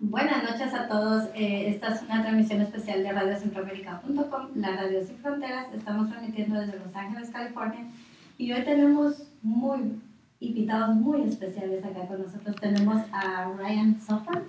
[0.00, 1.24] Buenas noches a todos.
[1.34, 5.66] Eh, esta es una transmisión especial de radiocentroamérica.com, la Radio Sin Fronteras.
[5.74, 7.84] Estamos transmitiendo desde Los Ángeles, California.
[8.36, 10.00] Y hoy tenemos muy
[10.38, 12.54] invitados muy especiales acá con nosotros.
[12.60, 14.44] Tenemos a Ryan Soffer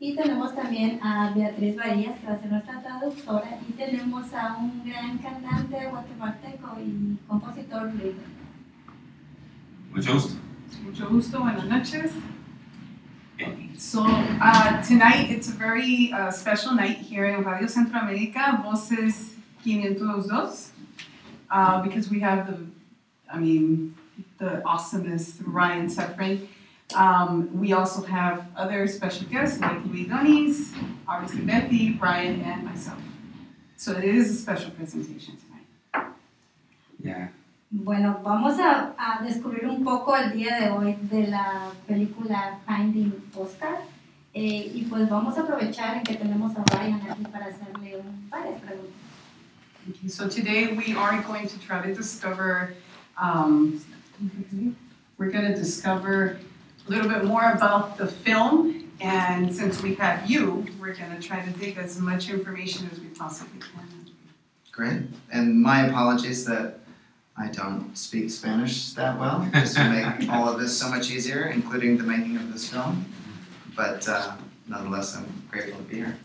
[0.00, 3.58] y tenemos también a Beatriz Varillas, que va a ser nuestra traductora.
[3.68, 8.14] Y tenemos a un gran cantante guatemalteco y compositor, Luis.
[9.94, 10.40] Mucho gusto.
[10.82, 12.10] Mucho gusto, buenas noches.
[13.76, 19.34] So uh, tonight it's a very uh, special night here in Radio Centroamérica, Voces
[19.64, 20.72] 502,
[21.50, 22.64] uh, because we have the,
[23.32, 23.96] I mean,
[24.38, 26.46] the awesomeness Ryan Sefrin.
[26.94, 30.72] Um, we also have other special guests like Louis Donis,
[31.08, 32.98] obviously Betty, Brian, and myself.
[33.76, 36.12] So it is a special presentation tonight.
[37.02, 37.28] Yeah.
[37.76, 43.12] Bueno, vamos a, a, descubrir un poco el día de hoy de la película Finding
[43.34, 43.80] Oscar.
[44.32, 48.30] Eh, y pues vamos a aprovechar en que tenemos a Ryan aquí para hacerle un,
[48.30, 48.94] varias preguntas.
[49.90, 52.74] Okay, so today we are going to try to discover,
[53.20, 53.80] um,
[55.18, 56.38] we're going to discover
[56.86, 58.88] a little bit more about the film.
[59.00, 63.00] And since we have you, we're going to try to dig as much information as
[63.00, 63.88] we possibly can.
[64.70, 65.02] Great.
[65.32, 66.83] And my apologies that
[67.36, 71.46] I don't speak Spanish that well, just to make all of this so much easier,
[71.46, 73.04] including the making of this film.
[73.74, 74.36] But uh,
[74.68, 76.16] nonetheless, I'm grateful to be here.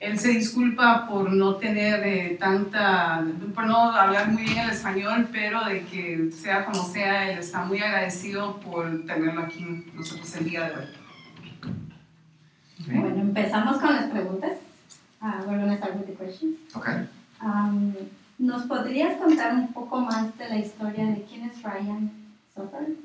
[0.00, 3.22] Él se disculpa por no tener eh, tanta,
[3.54, 7.66] por no hablar muy bien el español, pero de que sea como sea, él está
[7.66, 10.86] muy agradecido por tenerlo aquí nosotros el día de hoy.
[12.82, 12.98] Okay.
[12.98, 14.52] Bueno, empezamos con las preguntas.
[15.22, 16.56] Uh, we're going to start with the questions.
[16.74, 17.06] Okay.
[17.42, 17.94] Um,
[18.40, 22.10] ¿Nos podrías contar un poco más de la historia de quién es Ryan
[22.54, 22.96] Sofer?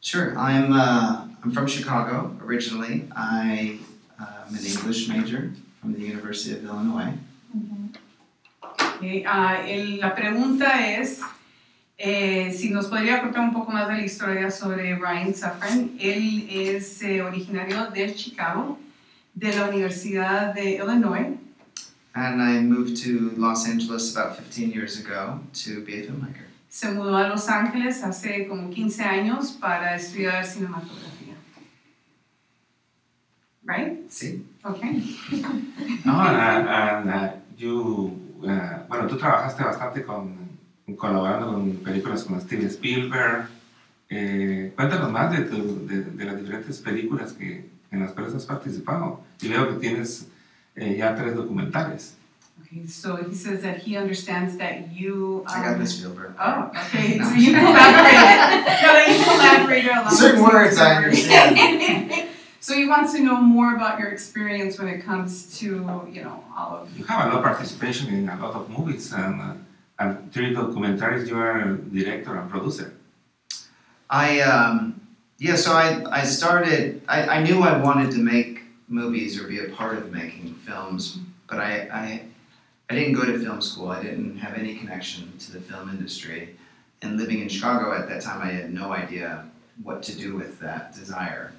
[0.00, 0.34] Sure.
[0.38, 3.06] I'm, uh, I'm from Chicago originally.
[3.14, 3.78] I,
[4.18, 7.12] am an English major from the University of Illinois.
[7.52, 7.90] -huh.
[8.96, 9.26] okay.
[9.26, 11.20] uh, el, la pregunta es
[11.98, 15.90] eh, si nos podría contar un poco más de la historia sobre Ryan Safran.
[16.00, 18.78] Él es eh, originario de Chicago,
[19.34, 21.45] de la Universidad de Illinois.
[22.16, 26.46] And I moved to Los Angeles about 15 years ago to be a filmmaker.
[26.70, 31.34] Se mudó a Los Ángeles hace como 15 años para estudiar cinematografía.
[33.66, 34.08] Right?
[34.08, 34.46] Sí.
[34.64, 35.02] Okay.
[36.06, 40.58] no, and, and uh, you, uh, bueno, tú trabajaste bastante con,
[40.96, 43.46] colaborando con películas como Steven Spielberg.
[44.08, 48.46] Eh, cuéntanos más de, tu, de, de, las diferentes películas que, en las cuales has
[48.46, 49.20] participado.
[49.42, 50.28] Y veo que tienes
[50.76, 52.12] eh, ya tres documentales.
[52.62, 55.44] Okay, so he says that he understands that you.
[55.46, 56.34] Um, I got this Spielberg.
[56.38, 57.18] Oh, okay.
[57.28, 58.82] so you collaborated.
[58.82, 60.12] no, you collaborated a lot.
[60.12, 62.28] Certain words I understand.
[62.60, 65.66] so he wants to know more about your experience when it comes to,
[66.10, 66.98] you know, all of.
[66.98, 69.54] You have a lot of participation in a lot of movies and, uh,
[69.98, 71.28] and three documentaries.
[71.28, 72.94] You are a director and producer.
[74.10, 75.00] I um,
[75.38, 75.56] yeah.
[75.56, 77.02] So I I started.
[77.06, 81.18] I, I knew I wanted to make movies or be a part of making films,
[81.48, 82.22] but I, I,
[82.90, 83.88] I didn't go to film school.
[83.88, 86.56] I didn't have any connection to the film industry.
[87.02, 89.44] And living in Chicago at that time, I had no idea
[89.82, 91.52] what to do with that desire.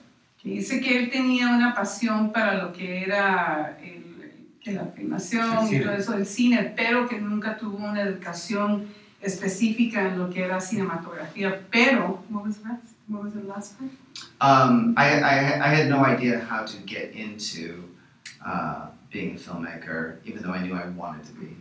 [0.43, 5.93] Dice que él tenía una pasión para lo que era el, la filmación y todo
[5.93, 8.87] eso del cine, pero que nunca tuvo una educación
[9.21, 11.61] específica en lo que era cinematografía.
[11.69, 12.96] Pero, what was the rest?
[13.07, 13.91] What was the last part?
[14.41, 15.33] Um, I, I,
[15.65, 17.83] I, had no idea how to get into
[18.45, 21.55] uh, being a filmmaker, even though I knew I wanted to be.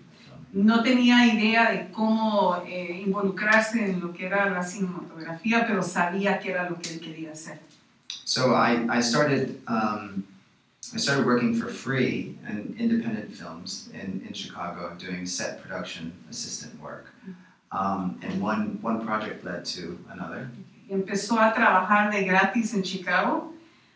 [0.53, 6.41] No tenía idea de cómo eh, involucrarse en lo que era la cinematografía, pero sabía
[6.41, 7.59] que era lo que él quería hacer.
[8.25, 10.25] So I, I started um,
[10.95, 16.81] I started working for free in independent films in, in Chicago, doing set production assistant
[16.81, 17.13] work.
[17.73, 20.49] Um, and one, one project led to another.
[20.89, 23.53] Empezó a trabajar de gratis en Chicago,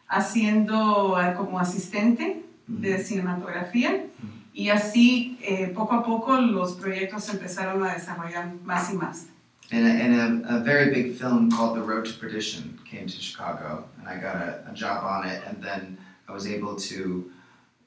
[0.09, 4.07] haciendo uh, como asistente de cinematografía.
[4.53, 9.27] Y así, eh, poco a poco, los proyectos empezaron a desarrollar más y más.
[9.73, 13.21] And, a, and a, a, very big film called The Road to Perdition came to
[13.21, 15.97] Chicago, and I got a, a job on it, and then
[16.29, 17.31] I was able to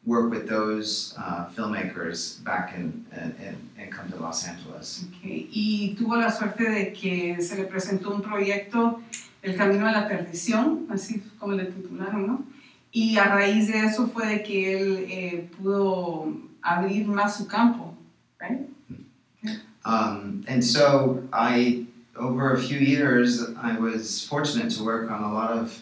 [0.05, 5.05] work with those uh, filmmakers back in, in, in, come to Los Angeles.
[5.09, 5.47] Okay.
[5.51, 9.01] Y tuvo la suerte de que se le presentó un proyecto,
[9.41, 12.45] El Camino a la Perdición, así como le titularon, ¿no?
[12.91, 17.95] Y a raíz de eso fue de que él eh, pudo abrir más su campo,
[18.39, 18.69] right?
[19.43, 19.57] Okay.
[19.85, 21.85] Um, and so I,
[22.15, 25.81] over a few years, I was fortunate to work on a lot of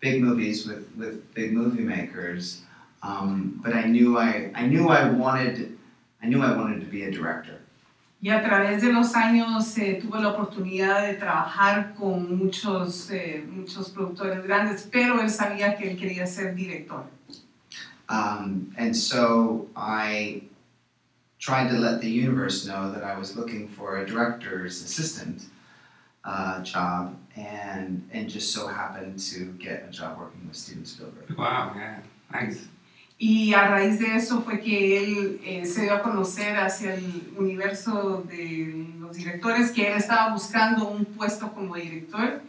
[0.00, 2.62] big movies with, with big movie makers,
[3.06, 5.78] um, but I knew I, I knew I wanted
[6.22, 7.60] I knew I wanted to be a director.
[8.20, 13.44] Y a través de los años eh, tuve la oportunidad de trabajar con muchos, eh,
[13.48, 17.04] muchos productores grandes, pero él sabía que él quería ser director.
[18.08, 20.42] Um, and so I
[21.38, 25.44] tried to let the universe know that I was looking for a director's assistant
[26.24, 31.36] uh, job, and and just so happened to get a job working with Steven Spielberg.
[31.36, 32.00] Wow, yeah,
[32.32, 32.66] nice.
[33.18, 37.32] Y a raíz de eso fue que él eh, se dio a conocer hacia el
[37.38, 42.42] universo de los directores, que él estaba buscando un puesto como director,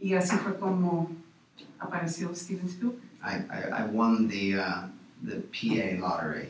[0.00, 1.10] y así fue como
[1.78, 3.02] apareció Steven Spielberg.
[3.22, 4.86] I, I, I won the uh,
[5.22, 6.48] the PA lottery,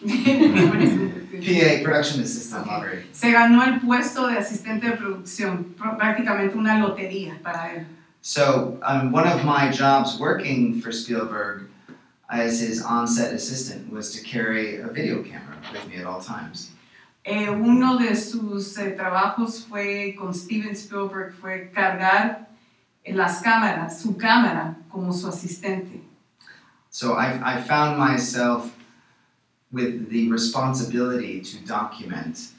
[0.02, 2.72] PA production assistant Okay.
[2.76, 3.06] lottery.
[3.12, 7.86] Se ganó el puesto de asistente de producción, pr- prácticamente una lotería para él.
[8.22, 11.68] So um, one of my jobs working for Spielberg
[12.30, 16.70] as his on-set assistant was to carry a video camera with me at all times.
[17.24, 22.46] Eh, uno de sus eh, trabajos fue con Steven Spielberg fue cargar
[23.04, 26.00] eh, las cámaras, su cámara como su asistente.
[26.90, 28.74] So I, I found myself
[29.70, 32.52] with the responsibility to document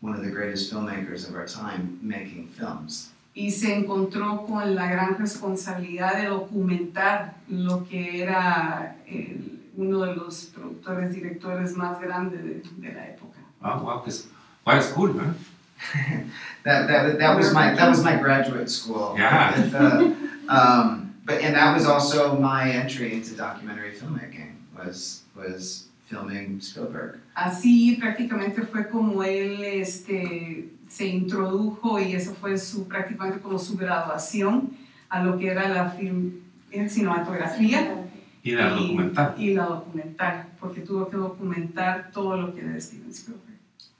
[0.00, 3.10] one of the greatest filmmakers of our time making films.
[3.36, 10.16] Y se encontró con la gran responsabilidad de documentar lo que era el- uno de
[10.16, 13.38] los productores, directores más grandes de, de la época.
[13.62, 14.26] Oh, wow, pues,
[14.64, 15.34] what is cool, ¿no?
[16.64, 19.14] That, that, that was my that was my graduate school.
[19.16, 19.54] Yeah.
[19.54, 20.14] With, uh,
[20.48, 27.20] um, but and that was also my entry into documentary filmmaking was was filming Spielberg.
[27.36, 33.76] Así prácticamente fue como él este, se introdujo y eso fue su, prácticamente como su
[33.76, 34.70] graduación
[35.08, 36.40] a lo que era la film,
[36.70, 38.04] en cinematografía
[38.42, 39.34] Y la y, documental.
[39.38, 43.42] y la documental, porque tuvo que documentar todo lo que era de Steven Spielberg.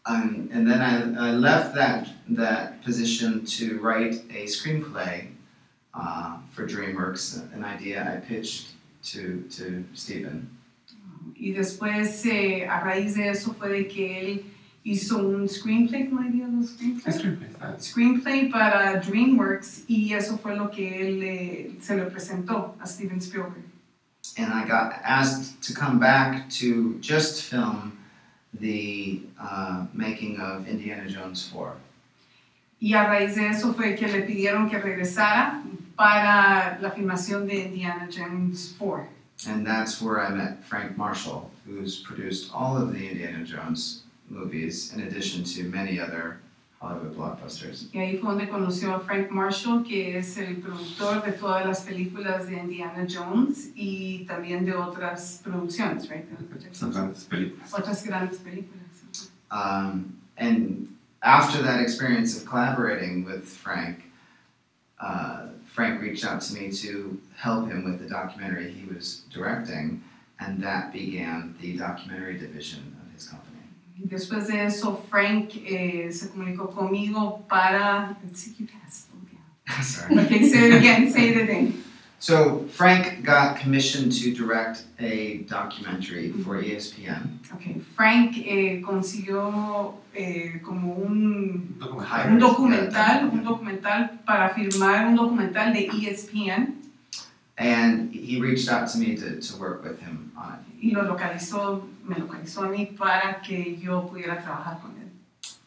[0.08, 2.06] Um, and then I, I left that
[2.36, 5.30] that position to write a screenplay
[5.94, 8.74] uh, for DreamWorks, an idea I pitched
[9.12, 10.48] to to Stephen.
[11.34, 14.44] Y después, eh, a raíz de eso, fue de que él
[14.86, 17.12] hizo un screenplay, ¿cómo dirías los screenplay?
[17.12, 17.84] Screenplay, ¿sabes?
[17.86, 23.18] Screenplay para DreamWorks y eso fue lo que él eh, se le presentó a Steven
[23.18, 23.64] Spielberg.
[24.38, 27.96] and I got asked to come back to just film
[28.54, 31.76] the uh, making of Indiana Jones 4.
[32.80, 35.62] Y a raíz de eso fue que le pidieron que regresara
[35.96, 39.08] para la filmación de Indiana Jones 4.
[39.48, 44.92] And that's where I met Frank Marshall, who's produced all of the Indiana Jones movies,
[44.94, 46.38] in addition to many other
[46.80, 47.88] Hollywood blockbusters.
[47.92, 51.80] Y ahí fue donde conoció a Frank Marshall, que es el productor de todas las
[51.82, 56.26] películas de Indiana Jones y también de otras producciones, right?
[56.28, 57.72] De Son grandes películas.
[57.72, 59.30] Otras grandes películas.
[59.50, 60.88] Um, and
[61.22, 64.04] after that experience of collaborating with Frank,
[65.00, 70.02] uh, Frank reached out to me to help him with the documentary he was directing,
[70.40, 73.45] and that began the documentary division of his company.
[73.98, 78.16] Después de eso, Frank eh, se comunicó conmigo para...
[80.10, 81.82] Okay, say it again, say it again.
[82.18, 87.38] So Frank got commissioned to direct a documentary for ESPN.
[87.54, 93.28] Okay, Frank eh, consiguió eh, como un, Un documental.
[93.32, 96.74] un documental para filmar un documental de ESPN
[97.58, 100.66] And he reached out to me to, to work with him on it.
[100.80, 105.08] y lo localizó, me localizó a mí para que yo pudiera trabajar con él.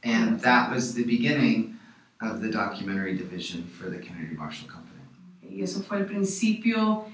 [0.03, 1.77] And that was the beginning
[2.21, 5.01] of the documentary division for the Kennedy Marshall Company.
[5.43, 7.05] Y eso fue el principio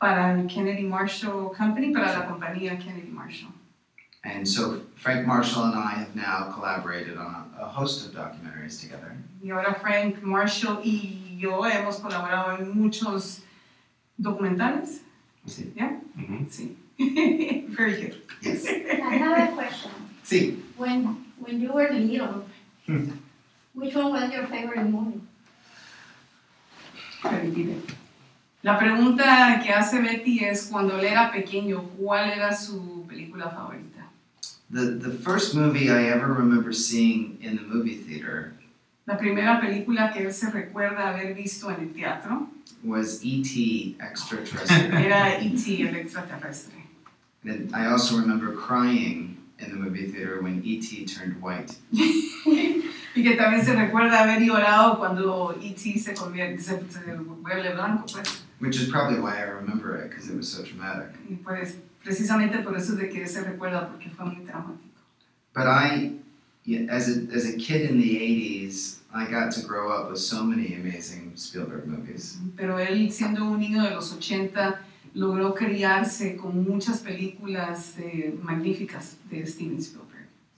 [0.00, 3.52] para el Kennedy Marshall Company, para la compañía Kennedy Marshall.
[4.24, 8.80] And so Frank Marshall and I have now collaborated on a, a host of documentaries
[8.80, 9.16] together.
[9.42, 13.42] Y ahora Frank Marshall y yo hemos colaborado en muchos
[14.18, 15.00] documentales.
[15.46, 15.72] Sí.
[15.76, 16.00] ¿Ya?
[16.16, 16.46] Ujú.
[16.50, 16.76] Sí.
[17.76, 18.14] Very good.
[18.42, 18.66] Yes.
[18.66, 19.90] I have a question.
[20.24, 20.62] Sí.
[20.76, 22.44] When, when you were little,
[22.86, 23.10] Hmm.
[23.74, 25.20] which one was your favorite movie?
[27.22, 27.82] Repite.
[28.62, 34.08] La pregunta que hace Betty es cuando él era pequeño, ¿cuál era su película favorita?
[34.70, 38.54] The, the first movie I ever remember seeing in the movie theater
[39.08, 42.50] La primera película que él se recuerda haber visto en el teatro
[42.84, 43.96] was E.T.
[43.98, 45.02] Extraterrestrial.
[45.02, 45.82] era E.T.
[45.82, 46.74] el extraterrestre.
[47.44, 51.06] and I also remember crying in the movie theater when E.T.
[51.06, 51.74] turned white.
[53.14, 55.98] Y que también se recuerda haber llorado cuando E.T.
[55.98, 58.44] se convierte, se, se vuelve blanco, pues.
[58.60, 61.16] which is probably why I remember it because it was so traumatic.
[61.28, 65.00] Y pues precisamente por eso es de que se recuerda porque fue muy traumático.
[65.54, 66.12] But I,
[66.90, 70.42] as a as a kid in the '80s, I got to grow up with so
[70.42, 72.38] many amazing Spielberg movies.
[72.56, 74.78] Pero él, siendo un niño de los 80,
[75.14, 80.08] logró criarse con muchas películas eh, magníficas de Steven Spielberg.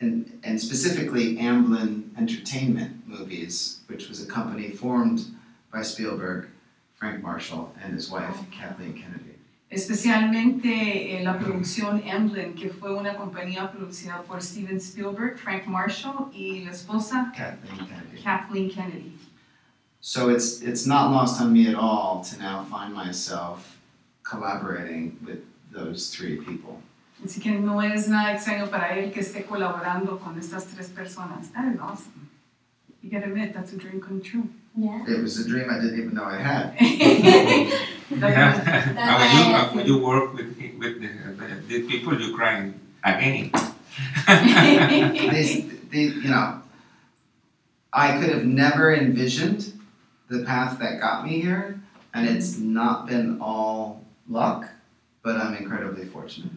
[0.00, 5.26] and, and specifically Amblin Entertainment Movies, which was a company formed
[5.72, 6.48] by Spielberg,
[6.94, 9.36] Frank Marshall, and his wife Kathleen Kennedy.
[9.70, 16.28] Especialmente eh, la producción Emblem, que fue una compañía producida por Steven Spielberg, Frank Marshall
[16.34, 18.22] y la esposa Kathleen Kennedy.
[18.22, 19.16] Kathleen Kennedy.
[20.00, 23.78] So it's it's not lost on me at all to now find myself
[24.24, 26.82] collaborating with those three people.
[27.24, 31.52] Así que no es nada extraño para él que esté colaborando con estas tres personas.
[31.52, 32.28] That is awesome.
[33.02, 34.48] You gotta admit, that's a dream come true.
[34.76, 35.04] Yeah.
[35.08, 36.74] It was a dream I didn't even know I had.
[38.10, 42.72] Like, and when you, when you work with, with the, the, the people, you cry
[43.04, 43.52] again.
[45.30, 46.62] These, the, you know,
[47.92, 49.72] I could have never envisioned
[50.28, 51.80] the path that got me here,
[52.14, 54.68] and it's not been all luck,
[55.22, 56.52] but I'm incredibly fortunate.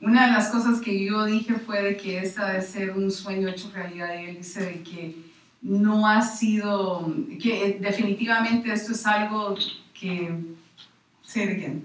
[0.00, 3.48] Una de las cosas que yo dije fue de que esta de ser un sueño
[3.48, 5.14] hecho realidad y él dice de que
[5.62, 9.56] no ha sido, que definitivamente esto es algo
[9.92, 10.32] que,
[11.22, 11.84] say it again,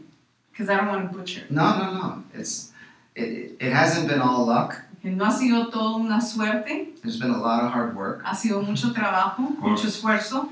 [0.52, 2.24] because I don't want to butcher, No, no, no.
[2.34, 2.72] It's
[3.16, 4.80] it, it hasn't been all luck.
[5.04, 8.62] no ha sido todo una suerte, There's been a lot of hard work, ha sido
[8.62, 10.50] mucho trabajo, mucho esfuerzo,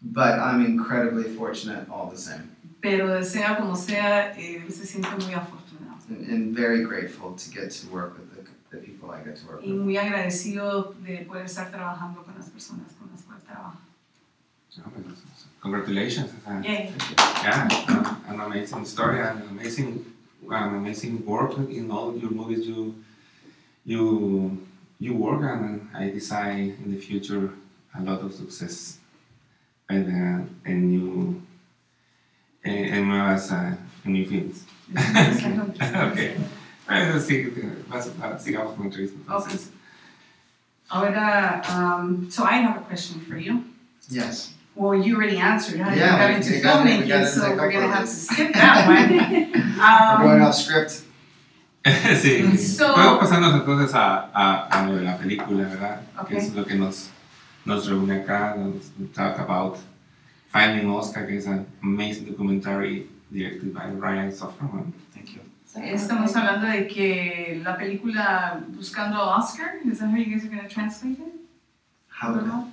[0.00, 2.48] but I'm incredibly fortunate all the same,
[2.80, 5.98] pero de sea como sea, eh, se siente muy afortunado.
[6.08, 8.21] And, and very grateful to get to work with
[8.72, 9.80] the, the people I get to work y with.
[9.82, 13.78] muy agradecido de poder estar trabajando con las personas con las cuales trabajo.
[15.60, 16.30] Congratulations.
[16.46, 16.90] uh, Yay.
[17.44, 20.04] Yeah, uh, an amazing story and an amazing,
[20.50, 22.66] an amazing work in all your movies.
[22.66, 22.94] You,
[23.84, 24.66] you,
[24.98, 27.50] you work, and I desire in the future
[27.96, 28.98] a lot of success
[29.88, 31.42] and uh, and new
[32.64, 34.64] and, and nuevas uh, new films.
[35.82, 36.36] okay.
[36.88, 37.52] Bueno, sí,
[38.20, 39.16] ah, sigamos con entrevista.
[39.20, 39.70] entonces.
[40.90, 43.64] Ahora, um, so I have a question for you.
[44.08, 44.52] Yes.
[44.74, 47.40] Well, you already answered how you Yeah, got we- into we got- we got so
[47.56, 49.10] we're gonna have to skip that one.
[49.52, 51.02] We're going Um, off script.
[51.84, 52.56] sí.
[52.58, 56.00] So- Podemos pasarnos entonces a, a, a lo de la película, ¿verdad?
[56.20, 56.36] Okay.
[56.38, 57.08] Que es lo que nos,
[57.64, 59.78] nos reúne acá, nos talk about
[60.52, 64.92] Finding Oscar, que es an amazing documentary directed by Ryan Sofferman.
[65.14, 65.40] Thank you.
[65.76, 70.48] Estamos hablando de que la película Buscando a Oscar, is that how you guys are
[70.54, 71.32] gonna translate it?
[72.08, 72.34] How?
[72.34, 72.64] ¿Verdad?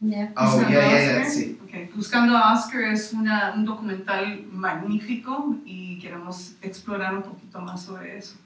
[0.00, 0.28] Yeah.
[0.36, 1.28] Oh Buscando yeah, a yeah, yeah.
[1.30, 1.88] See, Okay.
[1.94, 8.16] Buscando a Oscar es una, un documental magnífico y queremos explorar un poquito más sobre
[8.18, 8.36] eso.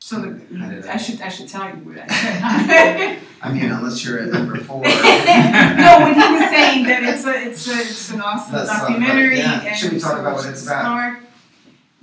[0.00, 0.28] So the,
[0.92, 2.06] I- should I should tell you what I
[2.66, 3.18] said.
[3.40, 4.82] I mean, unless you're at number four.
[4.82, 4.88] no,
[6.02, 9.62] when he was saying that it's a it's a it's an awesome That's documentary yeah.
[9.64, 10.82] and Should we talk so about what it's about?
[10.82, 11.18] start-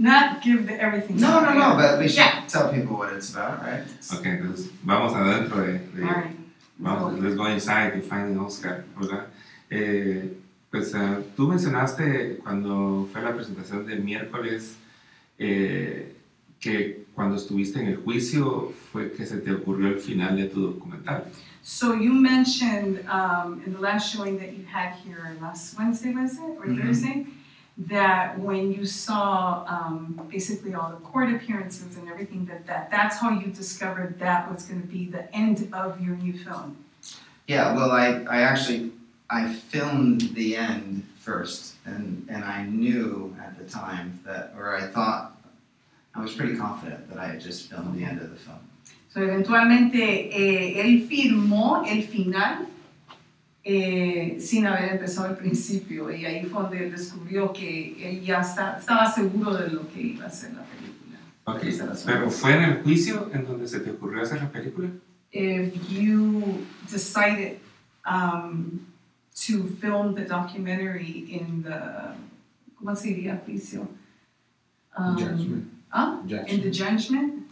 [0.01, 1.20] Not give the everything.
[1.20, 1.75] No, no, no.
[1.75, 2.46] But we should Yeah.
[2.48, 3.84] tell people what it's about, right?
[4.12, 6.38] Ok, entonces vamos adentro de, de- All right.
[6.79, 9.27] Vamos, let's go inside to find an Oscar, ¿verdad?
[9.70, 10.34] Eh,
[10.72, 14.75] pues eh, tú mencionaste cuando fue la presentación del miércoles
[15.38, 16.15] eh,
[16.60, 20.62] que cuando estuviste en el juicio fue que se te ocurrió el final de tu
[20.74, 21.25] documental.
[21.62, 26.34] So you mentioned um, in the last showing that you had here last Wednesday, was
[26.34, 26.81] it, or Mhm.
[26.81, 27.27] Thursday,
[27.78, 33.18] that when you saw um, basically all the court appearances and everything, that, that that's
[33.18, 36.78] how you discovered that was going to be the end of your new film.
[37.48, 37.75] Yeah.
[37.75, 38.92] Well, I, I actually,
[39.30, 44.88] I filmed the end first, and and I knew at the time that, or I
[44.88, 45.38] thought,
[46.13, 48.60] I was pretty confident that I had just filmed the end of the film.
[49.13, 52.68] So eventualmente eh, él firmó el final
[53.63, 58.41] eh, sin haber empezado el principio y ahí fue donde él descubrió que él ya
[58.41, 61.20] está, estaba seguro de lo que iba a ser la película.
[61.44, 62.12] Ok, Esa razón.
[62.12, 64.89] pero fue en el juicio en donde se te ocurrió hacer la película.
[65.34, 67.60] if you decided
[68.06, 68.86] um,
[69.34, 72.15] to film the documentary in the,
[72.77, 73.88] ¿cómo se diría juicio?
[74.98, 77.46] Um, ah, In the judgment,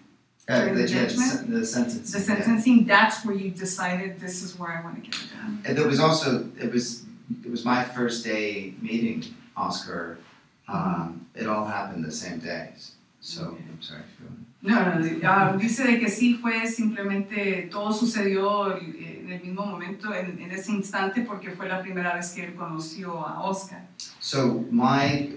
[0.49, 1.51] Uh, During the, judgment?
[1.51, 2.11] the sentence.
[2.11, 5.61] the sentencing, that's where you decided this is where I want to get it done.
[5.63, 7.05] And there was also it was
[7.45, 9.23] it was my first day meeting
[9.55, 10.17] Oscar.
[10.67, 12.73] Um, it all happened the same day.
[13.21, 14.01] So I'm sorry.
[14.17, 14.27] Phil.
[14.61, 19.41] No, no, no, ah, dice de que sí fue simplemente, todo sucedió en en el
[19.41, 23.41] mismo momento, en, en ese instante, porque fue la primera vez que él conoció a
[23.43, 23.81] Oscar.
[24.19, 25.29] So my,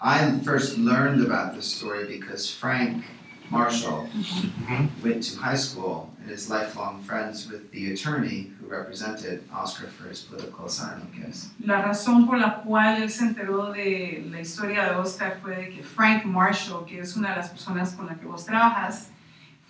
[0.00, 3.04] I first learned about this story because Frank
[3.50, 4.74] Marshall mm-hmm.
[4.74, 5.02] Ujú.
[5.02, 10.08] went to high school and is lifelong friends with the attorney who represented Oscar for
[10.08, 11.50] his political asylum case.
[11.64, 15.70] La razón por la cual él se enteró de la historia de Oscar fue de
[15.70, 19.08] que Frank Marshall, que es una de las personas con la que vos trabajas,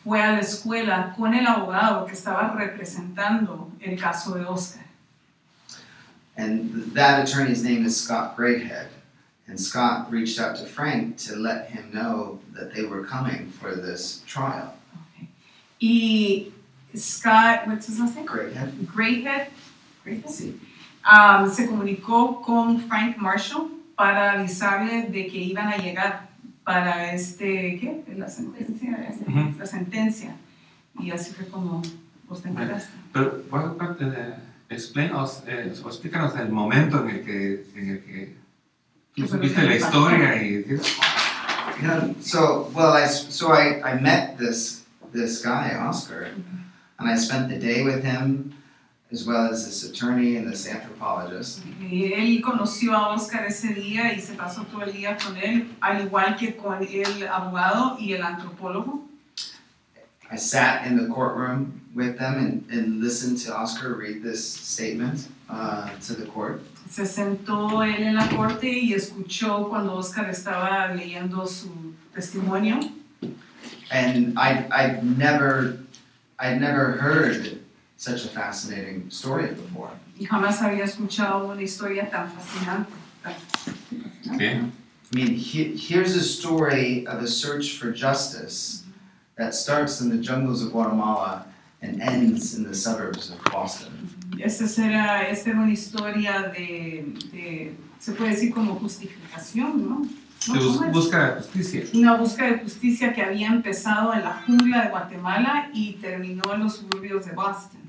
[0.05, 4.85] fue a la escuela con el abogado que estaba representando el caso de Oscar.
[6.37, 8.89] And that attorney's name is Scott Greathead.
[9.47, 13.75] And Scott reached out to Frank to let him know that they were coming for
[13.75, 14.75] this trial.
[15.81, 16.47] Y
[16.95, 18.27] Scott, what's his last name?
[18.27, 18.71] Greathead?
[18.87, 19.49] Greathead,
[20.05, 20.31] Greathead?
[20.31, 20.59] Sí.
[21.05, 26.29] um, se comunicó con Frank Marshall para avisarle de que iban a llegar
[26.65, 28.05] para este, ¿qué?
[28.17, 29.15] La sentencia.
[29.27, 29.59] Ujú.
[29.59, 30.37] La sentencia.
[30.99, 31.83] Y así fue como
[32.27, 32.91] vos te enteraste.
[33.13, 34.35] Pero, ¿puedes uh,
[34.71, 38.44] explícanos, eh, explícanos el momento en el que, en el que
[39.15, 40.65] tú Que fue lo supiste que la historia y
[41.83, 46.29] Yeah, so well, I so I, I met this this guy Oscar,
[46.99, 48.55] and I spent the day with him,
[49.11, 51.63] as well as this attorney and this anthropologist.
[51.81, 56.07] Él conoció a Oscar ese día y se pasó todo el día con él, al
[56.07, 59.09] igual que con el abogado y el antropólogo.
[60.31, 65.29] I sat in the courtroom with them and, and listened to Oscar read this statement
[65.51, 66.63] uh, to the court.
[66.91, 72.79] Se sentó él en la corte y escuchó cuando Oscar estaba leyendo su testimonio.
[73.91, 75.79] And I I never
[76.39, 77.61] I'd never heard
[77.97, 79.91] such a fascinating story before.
[80.19, 82.93] y jamás había escuchado una historia tan fascinante.
[84.39, 84.61] ¿qué?
[85.13, 88.85] I mean, he, here's a story of a search for justice
[89.37, 91.47] that starts in the jungles of Guatemala
[91.83, 94.14] and ends in the suburbs of Boston.
[94.39, 100.07] Esta era, esta era una historia de, de, se puede decir como justificación, ¿no?
[100.47, 100.81] ¿No?
[100.81, 101.85] De busca de justicia.
[101.95, 106.61] Una búsqueda de justicia que había empezado en la jungla de Guatemala y terminó en
[106.61, 107.81] los suburbios de Boston.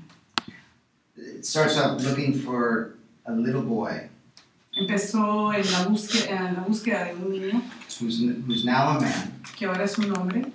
[1.16, 4.08] It starts out looking for a little boy
[4.76, 7.62] Empezó en la búsqueda, en la búsqueda de un niño
[8.00, 10.52] who's, who's now a man, que ahora es un hombre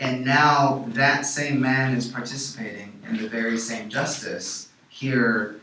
[0.00, 5.56] and now that same man is participating in the very same justice here,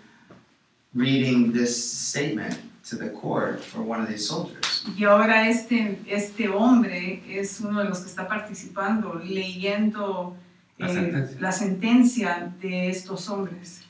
[0.94, 1.72] reading this
[2.10, 2.58] statement
[2.90, 4.84] to the court for one of these soldiers.
[4.98, 10.36] y ahora este, este hombre es uno de los que está participando leyendo
[10.78, 11.40] La eh, sentencia.
[11.40, 13.84] la sentencia de estos hombres.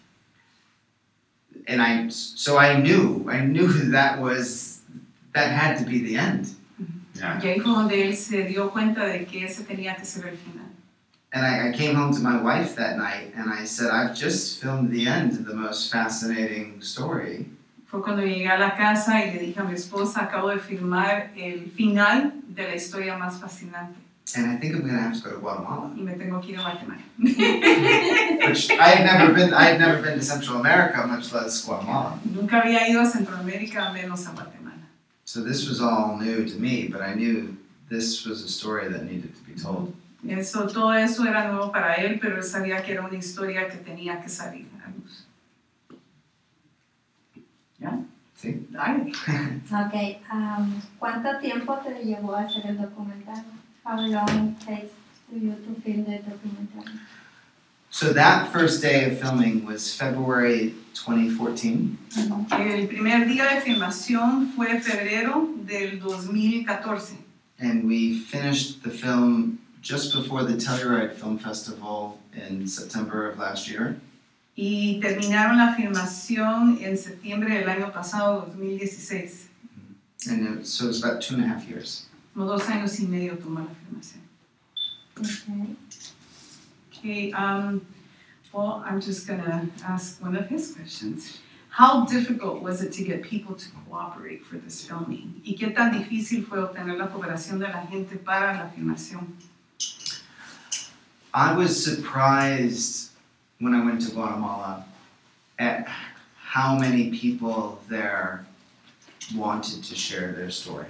[1.68, 4.82] And I, so I knew, I knew that was,
[5.34, 6.48] that had to be the end.
[7.14, 7.40] Ya.
[7.42, 10.38] Y ahí fue donde él se dio cuenta de que ese tenía que ser el
[10.38, 10.71] final.
[11.34, 14.60] And I, I came home to my wife that night and I said, I've just
[14.62, 17.46] filmed the end of the most fascinating story.
[17.88, 21.32] Fue cuando llegué a la casa y le dije a mi esposa, acabo de filmar
[21.38, 24.00] el final de la historia más fascinante
[24.36, 25.92] And I think I'm gonna have to go to Guatemala.
[25.96, 27.02] y me tengo que ir a Guatemala.
[28.48, 32.18] Which I had never been, I had never been to Central America, much less Guatemala.
[32.24, 34.88] Nunca había ido a Centroamérica, menos a Guatemala.
[35.26, 37.58] So this was all new to me, but I knew
[37.90, 39.94] this was a story that needed to be told.
[40.28, 43.78] Eso, todo eso era nuevo para él, pero él sabía que era una historia que
[43.78, 45.28] tenía que salir a la luz.
[47.80, 48.00] ¿Ya?
[48.36, 48.68] Sí.
[48.70, 49.12] Dale.
[49.72, 53.44] Ok, um, ¿cuánto tiempo te llevó a hacer el documental?
[53.84, 54.92] How long takes
[55.30, 57.00] to you to film the documentary?
[57.90, 61.98] So that first day of filming was February 2014.
[62.52, 67.18] El primer día de filmación fue febrero del 2014
[67.60, 73.70] And we finished the film just before the Telluride Film Festival in September of last
[73.70, 74.00] year.
[74.56, 79.50] y terminaron la filmación en septiembre del año pasado, 2016.
[80.30, 82.06] And so it was about two and a half years.
[82.34, 84.22] Como dos años y medio tomó la filmación.
[85.18, 85.76] Okay.
[86.92, 87.82] Okay, um,
[88.54, 91.40] well, I'm just gonna ask one of his questions.
[91.70, 95.42] How difficult was it to get people to cooperate for this filming?
[95.44, 99.38] ¿Y qué tan difícil fue obtener la cooperación de la gente para la filmación?
[101.34, 103.12] I was surprised
[103.60, 104.86] when I went to Guatemala
[105.60, 105.88] at
[106.36, 108.46] how many people there
[109.34, 110.88] wanted to share their story.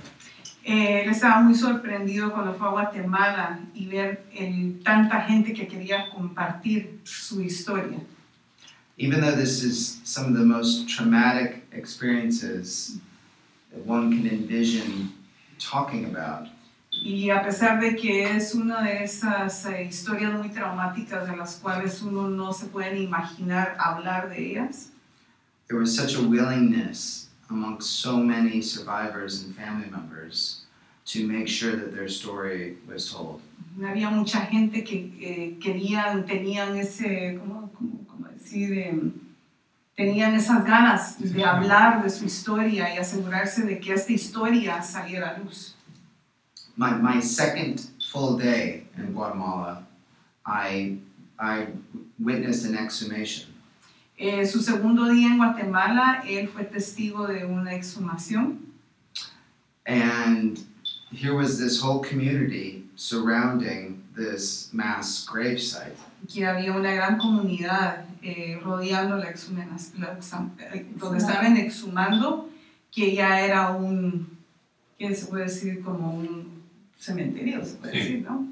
[0.63, 5.67] Eh, él estaba muy sorprendido cuando fue a Guatemala y ver el, tanta gente que
[5.67, 7.99] quería compartir su historia.
[8.97, 12.99] Even though this is some of the most traumatic experiences
[13.71, 15.11] that one can envision
[15.59, 16.47] talking about,
[17.03, 21.55] Y a pesar de que es una de esas eh, historias muy traumáticas de las
[21.55, 24.89] cuales uno no se puede ni imaginar hablar de ellas,
[25.67, 30.65] there was such a willingness among so many survivors and family members
[31.05, 33.41] to make sure that their story was told.
[33.83, 38.77] había mucha gente que eh, querían, tenían ese, ¿cómo, cómo- cómo decir?
[38.77, 39.11] Em,
[39.95, 45.29] tenían esas ganas de hablar de su historia y asegurarse de que esta historia saliera
[45.31, 45.75] a luz.
[46.77, 49.85] My, my second full day in Guatemala,
[50.45, 50.97] I,
[51.39, 51.67] I
[52.19, 53.47] witnessed an exhumation.
[54.17, 58.59] Eh, su segundo día en Guatemala, él fue testigo de una exhumación
[59.87, 60.59] And
[61.11, 65.97] here was this whole community surrounding this mass gravesite.
[66.31, 72.47] que había una gran comunidad eh, rodeando la exam- eh, donde estaban exhumando,
[72.91, 74.27] que ya era un,
[74.99, 75.81] ¿qué se puede decir?
[75.83, 76.60] Como un
[77.01, 77.99] cementerio, se puede Sí.
[77.99, 78.47] decir, ¿no?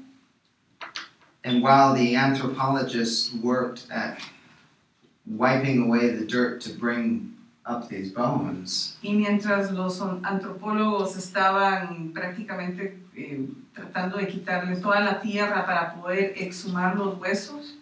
[1.44, 4.18] And while the anthropologists worked at
[5.26, 7.32] wiping away the dirt to bring
[7.64, 15.20] up these bones, Y mientras los antropólogos estaban prácticamente eh, tratando de quitarle toda la
[15.20, 17.74] tierra para poder exhumar los huesos,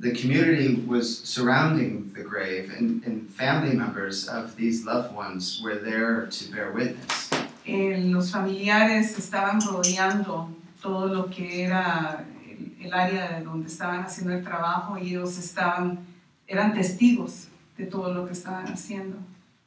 [0.00, 5.76] the community was surrounding the grave, and, and family members of these loved ones were
[5.76, 7.27] there to bear witness.
[7.68, 10.48] Eh, los familiares estaban rodeando
[10.80, 15.36] todo lo que era el, el área de donde estaban haciendo el trabajo y ellos
[15.36, 15.98] estaban,
[16.46, 19.18] eran testigos de todo lo que estaban haciendo.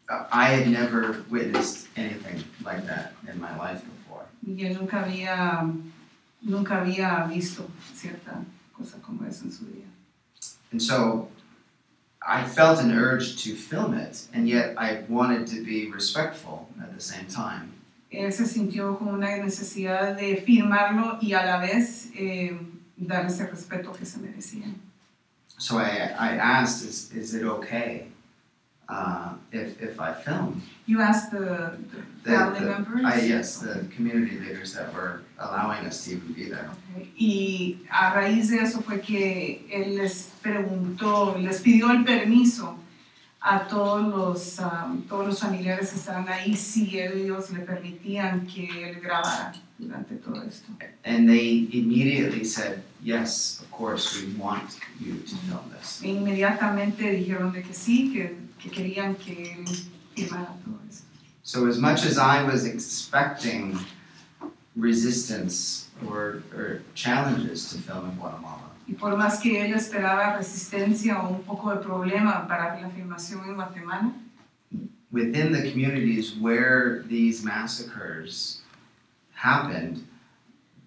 [0.10, 4.26] I had never witnessed anything like that in my life before.
[4.46, 5.64] Y él nunca había,
[6.42, 8.44] nunca había visto cierta
[8.76, 9.88] cosa como eso en su vida.
[10.72, 11.30] And so
[12.22, 16.94] I felt an urge to film it, and yet I wanted to be respectful at
[16.94, 17.72] the same time.
[18.12, 22.60] Él se sintió como una necesidad de firmarlo y a la vez eh,
[22.98, 24.66] darle ese respeto que se merecía.
[25.58, 28.08] So I, I asked, is, is it okay
[28.90, 30.62] uh, if, if I film?
[30.88, 33.06] You asked the, the The- family the- members?
[33.06, 36.70] I, yes, the community leaders that were allowing us to even be there.
[36.98, 37.08] Ok.
[37.18, 42.76] Y a raíz de eso fue que él les preguntó, les pidió el permiso
[43.42, 48.68] a todos los, um, todos los familiares que estaban ahí si ellos le permitían que
[48.68, 50.72] él grabara durante todo esto.
[51.04, 56.02] And they immediately said, yes, of course, we want you to film this.
[56.04, 59.66] E inmediatamente dijeron de que sí, que, que querían que él
[60.16, 61.06] firmara todo esto.
[61.44, 63.78] So as much as I was expecting
[64.76, 71.22] resistance or, or challenges to film in Guatemala, Y por más que él esperaba resistencia
[71.22, 74.12] o un poco de problema para la filmación en Guatemala,
[75.12, 78.62] within the communities where these massacres
[79.34, 80.06] happened,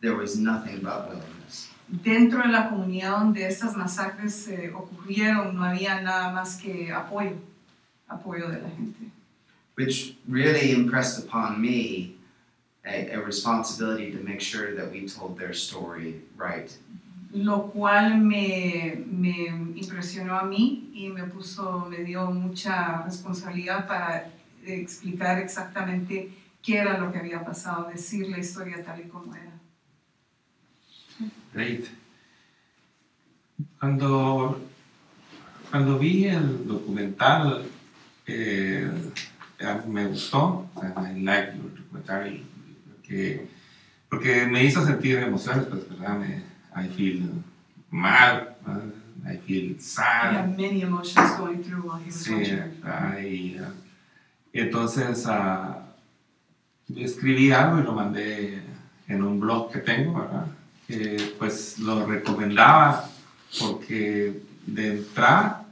[0.00, 1.70] there was nothing but willingness.
[1.88, 7.36] dentro de la comunidad donde estas masacres eh, ocurrieron no había nada más que apoyo,
[8.08, 9.10] apoyo de la gente.
[9.76, 12.14] which really impressed upon me
[12.86, 16.76] a, a responsibility to make sure that we told their story right.
[17.34, 24.30] Lo cual me, me impresionó a mí y me puso, me dio mucha responsabilidad para
[24.64, 26.30] explicar exactamente
[26.62, 29.52] qué era lo que había pasado, decir la historia tal y como era.
[31.52, 31.86] Great.
[33.78, 34.60] Cuando,
[35.70, 37.64] cuando vi el documental,
[38.26, 38.90] eh,
[39.58, 42.46] eh, me gustó, I like your documentary,
[42.86, 43.46] porque,
[44.08, 46.18] porque me hizo sentir emociones, pues, ¿verdad?
[46.18, 47.20] Me, I feel
[47.90, 53.16] mal, uh, I feel sad, had many emotions going through while he was Sí, ah,
[54.52, 55.26] entonces
[56.88, 58.62] yo escribí algo y lo mandé
[59.08, 60.46] en un blog que tengo, ¿verdad?
[60.86, 63.08] Que pues lo recomendaba
[63.58, 65.63] porque de entrada,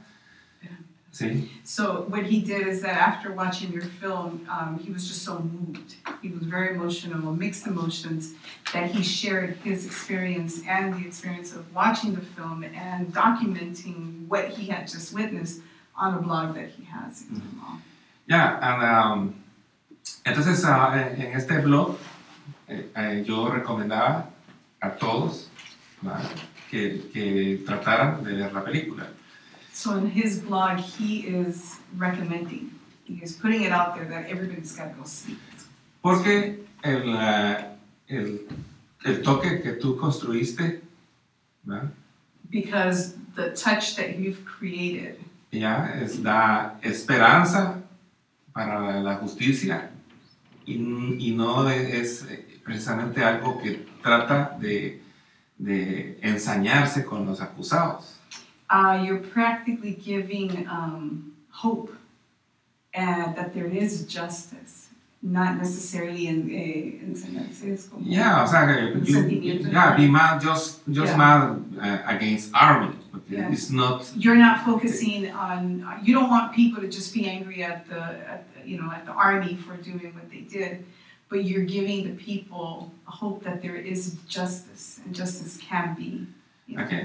[1.13, 5.23] sí, So what he did is that after watching your film, um, he was just
[5.23, 5.95] so moved.
[6.21, 8.33] He was very emotional, mixed emotions,
[8.73, 14.49] that he shared his experience and the experience of watching the film and documenting what
[14.49, 15.61] he had just witnessed
[15.95, 17.21] on a blog that he has.
[17.21, 17.81] in Guatemala.
[18.25, 19.43] ya, and, um,
[20.25, 21.97] entonces en, en este blog
[22.67, 24.29] eh, eh, yo recomendaba
[24.81, 25.49] a todos
[26.01, 26.29] ¿verdad?
[26.69, 29.07] que, que trataran de ver la película.
[29.73, 32.71] So in his blog, he is recommending,
[33.05, 35.33] he is putting it out there that everybody's got to go see.
[35.33, 35.39] it.
[36.01, 37.65] Porque el, ah,
[38.07, 38.39] el,
[39.03, 40.81] el toque que tú construiste,
[41.65, 41.91] ¿verdad?
[42.51, 45.17] Because the touch that you've created
[45.51, 47.81] ya es da esperanza
[48.53, 49.89] para la justicia
[50.65, 50.75] y,
[51.19, 52.27] y no es
[52.63, 55.01] precisamente algo que trata de,
[55.57, 58.12] de ensañarse con los acusados.
[58.73, 61.93] Uh, you're practically giving um, hope
[62.95, 64.89] uh, that there is justice,
[65.21, 70.07] not necessarily in, eh, enseñarse es como- Yeah, o sea, que Un you, yeah, be
[70.09, 71.17] mad, just, just Yeah.
[71.17, 71.41] mad
[71.79, 72.95] uh, against army.
[73.29, 73.51] Yeah.
[73.51, 75.85] It's not, You're not focusing on.
[76.03, 78.01] You don't want people to just be angry at the,
[78.33, 80.83] at the, you know, at the army for doing what they did,
[81.29, 86.25] but you're giving the people a hope that there is justice and justice can be.
[86.67, 87.03] You know, Okay.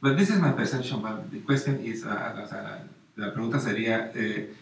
[0.00, 2.62] But this is my perception, but the question is, uh, o sea,
[3.16, 4.54] la, la pregunta sería, eh,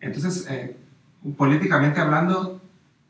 [0.00, 0.76] entonces, eh,
[1.36, 2.60] políticamente hablando,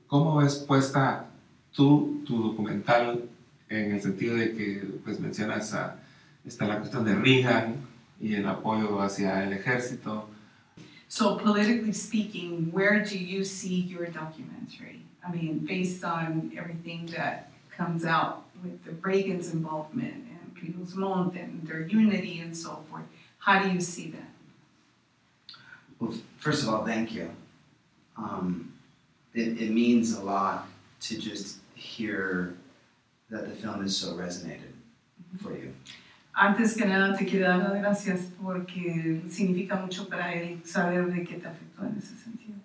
[0.07, 1.27] ¿cómo ves puesta
[1.73, 3.29] tú, tu documental
[3.69, 5.97] en el sentido de que pues mencionas a,
[6.45, 7.77] está la cuestión de Reagan
[8.21, 10.29] y el apoyo hacia el ejército?
[11.09, 15.03] So politically speaking, where do you see your documentary?
[15.23, 21.35] I mean, based on everything that comes out with the Reagan's involvement Pius Montt
[21.67, 23.05] their unity and so forth,
[23.39, 25.57] how do you see that?
[25.99, 27.31] Well, first of all, thank you.
[28.17, 28.73] Um,
[29.35, 30.69] it, it means a lot
[31.03, 32.55] to just hear
[33.31, 34.73] that the film is so resonated
[35.43, 35.73] for you.
[36.39, 41.25] Antes que nada, te quiero dar las gracias porque significa mucho para él saber de
[41.25, 42.61] qué te afectó en ese sentido.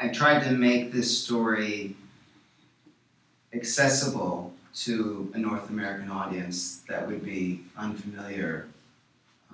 [0.00, 1.96] I tried to make this story
[3.52, 4.52] accessible
[4.84, 8.68] to a North American audience that would be unfamiliar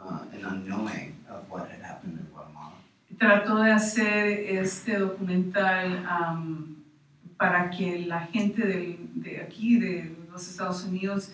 [0.02, 2.72] uh, and unknowing of what had happened in Guatemala.
[3.18, 6.76] Trató de hacer este documental am,
[7.38, 11.30] para que la gente del- de aquí, de los Estados Unidos,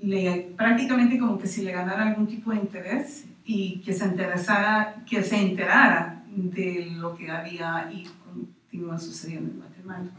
[0.00, 5.02] le, prácticamente como que si le ganara algún tipo de interés y que se interesara,
[5.04, 10.10] que se enterara de lo que había y continúa sucediendo en Guatemala.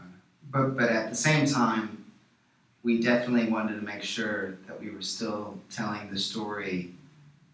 [0.52, 2.01] But, but at the same time,
[2.82, 6.94] we definitely wanted to make sure that we were still telling the story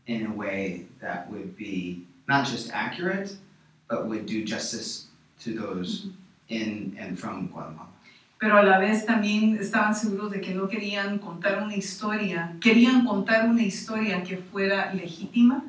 [0.07, 3.37] in a way that would be not just accurate,
[3.89, 5.09] but would do justice
[5.41, 6.07] to those
[6.49, 7.89] in and from Guatemala.
[8.39, 13.05] pero a la vez también estaban seguros de que no querían contar una historia, querían
[13.05, 15.65] contar una historia que fuera legítima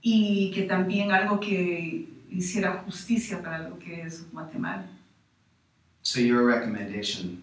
[0.00, 4.86] y que también algo que hiciera justicia para lo que es Guatemala.
[6.02, 7.42] So your recommendation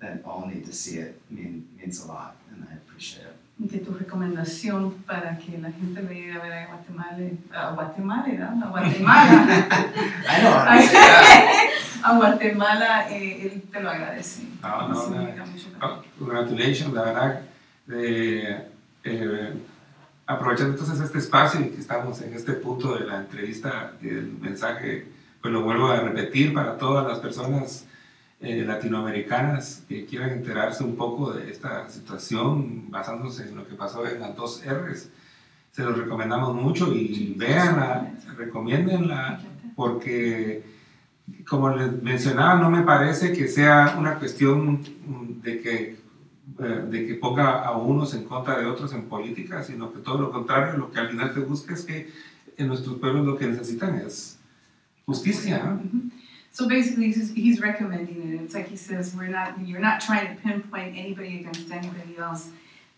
[0.00, 3.34] that all need to see it mean, means a lot, and I appreciate it.
[3.60, 8.24] Y que tu recomendación para que la gente llegue a ver a Guatemala, a Guatemala,
[8.28, 8.62] ¿verdad?
[8.62, 9.32] A Guatemala,
[10.28, 11.70] I know that.
[12.04, 14.42] a Guatemala, eh, él te lo agradece.
[14.62, 15.26] No, no, no.
[15.26, 15.44] para
[15.82, 17.42] Oh, congratulations, la verdad.
[17.90, 18.68] eh,
[19.02, 19.54] eh,
[20.26, 25.08] aprovechando entonces este espacio y que estamos en este punto de la entrevista, el mensaje,
[25.40, 27.86] pues lo vuelvo a repetir para todas las personas
[28.40, 34.06] eh, latinoamericanas que quieran enterarse un poco de esta situación basándose en lo que pasó
[34.06, 35.10] en las dos R's.
[35.72, 39.40] Se los recomendamos mucho y véanla, recomiéndenla
[39.74, 40.62] porque
[41.48, 45.98] como les mencionaba, no me parece que sea una cuestión mm, de que,
[46.60, 50.20] eh, de que ponga a unos en contra de otros en política, sino que todo
[50.20, 52.10] lo contrario, lo que al final se busca es que
[52.56, 54.38] en nuestros pueblos lo que necesitan es
[55.06, 55.58] justicia.
[55.64, 56.10] ¿no?
[56.52, 58.42] So basically, he's, he's recommending it.
[58.42, 62.50] It's like he says, we're not, you're not trying to pinpoint anybody against anybody else,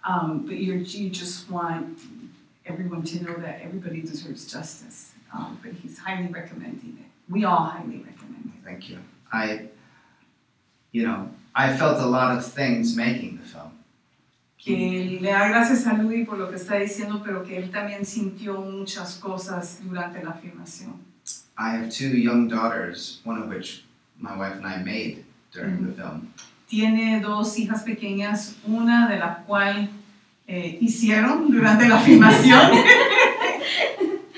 [0.04, 1.98] um, but you're, you just want
[2.64, 5.12] everyone to know that everybody deserves justice.
[5.32, 7.06] Um, but he's highly recommending it.
[7.32, 8.64] We all highly recommend it.
[8.64, 8.98] Thank you.
[9.32, 9.68] I,
[10.92, 13.72] you know, I felt a lot of things making the film.
[14.58, 18.04] Que le da gracias a Louis por lo que está diciendo, pero que él también
[18.04, 21.09] sintió muchas cosas durante la filmación.
[21.60, 23.84] I have two young daughters, one of which
[24.18, 26.32] my wife and I made during the film.
[26.68, 29.88] Tiene dos hijas pequeñas, una de la cual
[30.48, 32.70] eh, hicieron durante la filmación.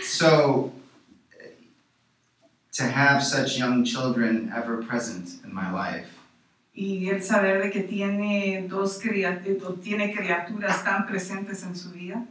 [0.03, 0.73] So,
[2.73, 6.09] to have such young children ever present in my life
[6.75, 12.27] y el saber de que tiene dos criaturas, tiene criaturas tan presentes en su vida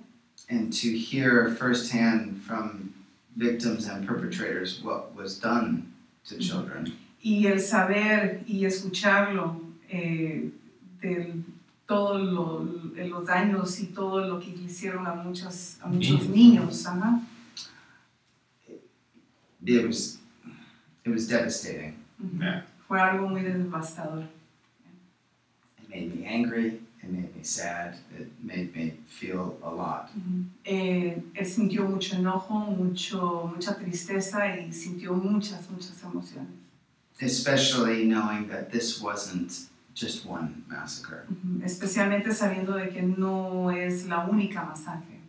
[0.50, 2.91] and to hear firsthand from
[3.36, 5.84] victims and perpetrators what was done
[6.26, 6.92] to children
[7.24, 10.50] y el saber y escucharlo eh,
[11.02, 11.34] de
[11.88, 12.64] todos lo-
[12.96, 16.86] los daños y todo lo que hicieron a muchos, a muchos niños.
[16.86, 17.22] ajá.
[19.66, 20.18] it was
[21.06, 21.96] it was devastating
[22.40, 22.62] Yeah.
[22.88, 24.26] Fue algo muy devastador.
[25.82, 30.10] it made me angry it made me sad it made me feel a lot
[30.64, 36.52] él sintió mucho enojo, mucho, mucha tristeza y sintió muchas, muchas emociones.
[37.20, 41.26] especially knowing that this wasn't just one massacre.
[41.30, 45.20] Ujú, Especialmente sabiendo de que no es la única masacre.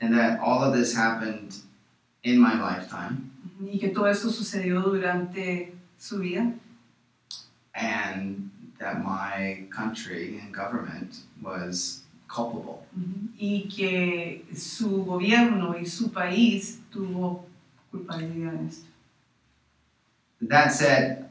[0.00, 1.54] And that all of this happened
[2.22, 6.52] in my lifetime, Y que todo esto sucedió durante su vida.
[7.74, 12.86] and that my country and government was culpable.
[12.96, 13.28] Ujú.
[13.36, 17.46] Y que su gobierno y su país tuvo
[17.90, 18.88] culpabilidad en esto.
[20.40, 21.30] That said,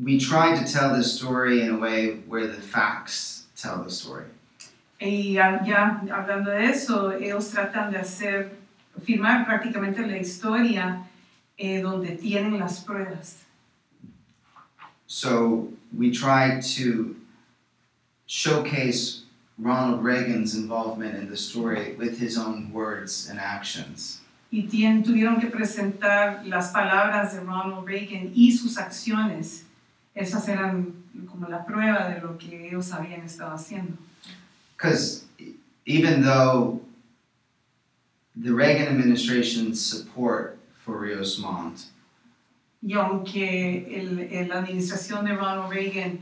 [0.00, 4.24] we tried to tell this story in a way where the facts tell the story.
[5.00, 8.56] Y ya hablando de eso, ellos tratan de hacer,
[9.02, 11.04] firmar prácticamente la historia
[11.58, 13.43] eh, donde tienen las pruebas.
[15.06, 17.16] So we try to
[18.26, 19.22] showcase
[19.58, 24.20] Ronald Reagan's involvement in the story with his own words and actions.
[24.50, 29.64] Y tuvieron que presentar las palabras de Ronald Reagan y sus acciones.
[30.14, 30.94] Esas eran
[31.28, 33.96] como la prueba de lo que ellos habían estado haciendo.
[34.76, 35.24] Because
[35.86, 36.80] even though
[38.36, 41.86] the Reagan administration's support for Rios Montt
[42.86, 46.18] Y aunque el, el- la administración de Ronald Reagan,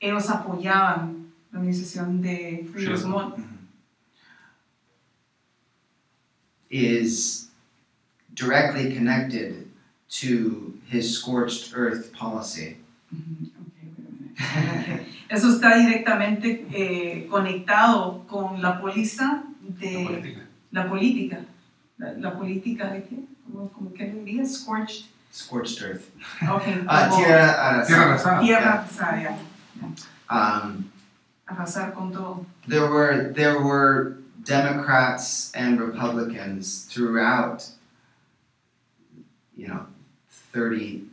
[0.00, 2.66] ellos apoyaban la administración de.
[3.06, 3.36] Montt,
[6.70, 7.48] is
[8.34, 9.68] directly connected
[10.08, 12.76] to his scorched earth policy.
[15.28, 20.40] Eso está directamente eh, conectado con la póliza La de política.
[20.72, 21.44] la política.
[21.98, 23.16] La, la política de qué?
[23.44, 24.44] ¿Cómo, cómo que le diría?
[24.46, 25.04] Scorched.
[25.32, 26.10] Scorched earth.
[26.42, 26.82] Okay.
[26.88, 27.86] Uh, tierra arrasada.
[27.86, 28.40] Tierra arrasada.
[28.40, 29.36] tierra arrasada, ya.
[30.28, 30.90] Um,
[31.48, 32.46] Arrasar con todo.
[32.68, 37.66] there were there were Democrats and Republicans throughout,
[39.56, 39.86] you know,
[40.52, 41.04] thirty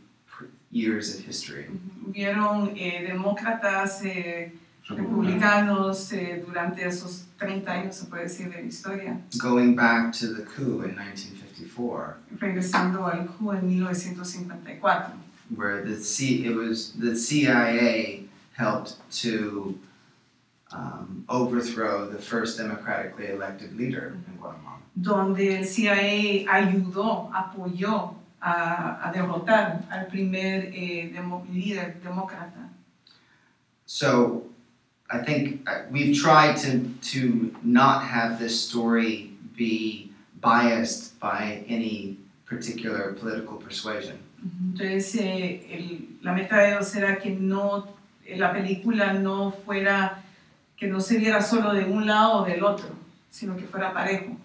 [0.71, 1.65] years of history.
[2.05, 4.51] Hubieron eh, demócratas, eh,
[4.87, 10.27] republicanos eh, durante esos 30 años, se puede decir, de la historia, Going back to
[10.33, 10.97] the coup in
[11.61, 15.13] 1954, regresando al coup en 1954.
[15.55, 18.25] where the C it was the CIA
[18.57, 19.79] helped to
[20.73, 24.79] um, overthrow the first democratically elected leader in Guatemala.
[24.99, 32.67] donde el CIA ayudó, apoyó a, a derrotar al primer eh, demo- líder demócrata.
[33.85, 34.43] So
[35.09, 40.06] I think uh, we've tried to to not have this story be
[40.51, 44.17] biased by any particular political persuasion.
[44.73, 47.87] Entonces, eh, el- la meta de ellos era que no,
[48.25, 50.23] eh, la película no fuera,
[50.77, 52.89] que no se viera solo de un lado o del otro,
[53.29, 54.37] sino que fuera parejo,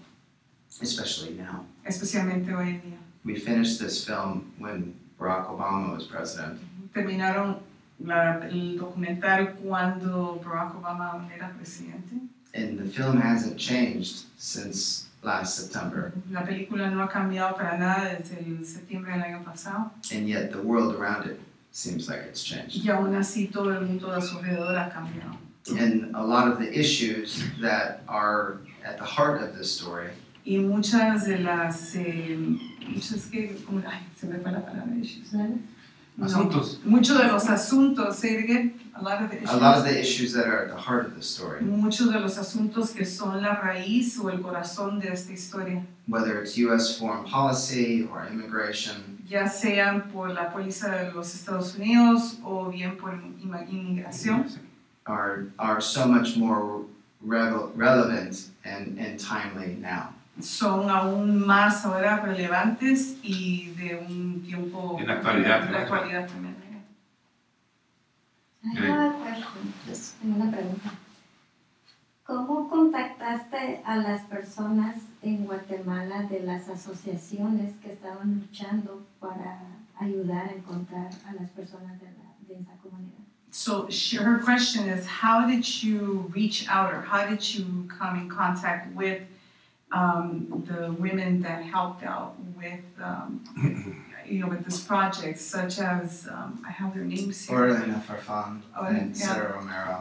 [0.81, 1.65] especially now.
[1.85, 2.99] especialmente hoy en día.
[3.25, 6.59] We finished this film when Barack Obama was president,
[6.93, 7.59] Terminaron
[8.01, 12.17] la- el documental cuando Barack Obama era presidente.
[12.55, 16.13] and the film hasn't changed since last September.
[16.31, 19.91] La película no ha cambiado para nada desde el septiembre del año pasado.
[20.13, 21.39] And yet the world around it
[21.71, 22.77] seems like it's changed.
[22.85, 25.37] Y aún así todo el mundo a su alrededor ha cambiado.
[25.79, 30.09] And a lot of the issues that are at the heart of this story
[30.45, 32.37] Y muchas de las, eh,
[32.89, 35.33] muchas que, como- ay, se me fue la palabra, issues.
[35.33, 35.57] No.
[36.21, 36.79] Asuntos.
[36.85, 39.95] Muchos de los asuntos, say it again, a lot of the a lot of issues.
[39.95, 43.07] the issues that are at the heart of the story, Muchos de los asuntos que
[43.07, 48.27] son la raíz o el corazón de esta historia, whether it's US foreign policy or
[48.31, 54.51] immigration, ya sean por la póliza de los Estados Unidos o bien por inmigración,
[55.07, 56.85] are, are so much more
[57.23, 60.13] relevant and, and timely now.
[60.41, 65.79] Son aún más ahora relevantes y de un tiempo En la actualidad, de ¿no?
[65.79, 66.57] actualidad también.
[68.65, 69.75] I have a question.
[69.89, 70.91] Yes, Tengo una pregunta.
[72.25, 79.59] ¿Cómo contactaste a las personas en Guatemala de las asociaciones que estaban luchando para
[79.99, 83.19] ayudar a encontrar a las personas de, la, de esa comunidad?
[83.51, 88.17] So she, her question is, how did you reach out, or how did you come
[88.19, 89.23] in contact with
[89.93, 96.27] um, the women that helped out with, um, you know, with this project, such as
[96.29, 99.27] um, I have their names here, Orlena Farfan Oh, and yeah.
[99.27, 100.01] Sarah Romero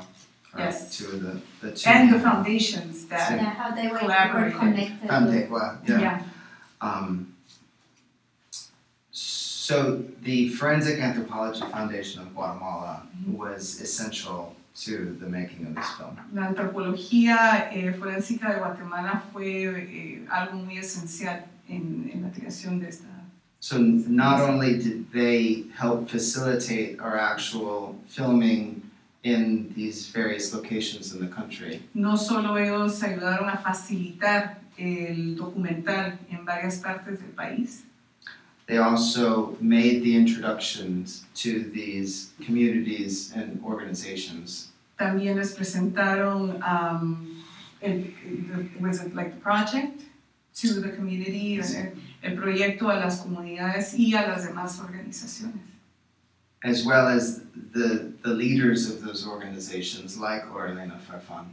[0.54, 0.98] are Yes.
[0.98, 1.90] two of the, the two.
[1.90, 4.60] and the foundations that, Yeah, how they were, were Collaborated.
[4.60, 5.52] connected.
[5.52, 6.00] with- yeah.
[6.00, 6.24] yeah.
[6.82, 7.34] Um,
[9.12, 13.38] so the Forensic Anthropology Foundation of Guatemala Mhm.
[13.38, 16.18] was essential to the making of this film.
[16.34, 22.80] La antropología eh, forénsica de Guatemala fue eh, algo muy esencial en, en la creación
[22.80, 23.08] de esta
[23.62, 28.82] So not only did they help facilitate our actual filming
[29.24, 36.18] in these various locations in the country, No solo ellos ayudaron a facilitar el documental
[36.32, 37.84] en varias partes del país,
[38.72, 44.70] they also made the introductions to these communities and organizations.
[44.98, 47.44] también les presentaron um,
[47.82, 50.04] el, el- was it like the project
[50.56, 51.92] to the community, el,
[52.24, 55.60] el proyecto a las comunidades y a las demás organizaciones.
[56.64, 57.42] as well as
[57.74, 61.46] the, the leaders of those organizations, like Orlena Farfan.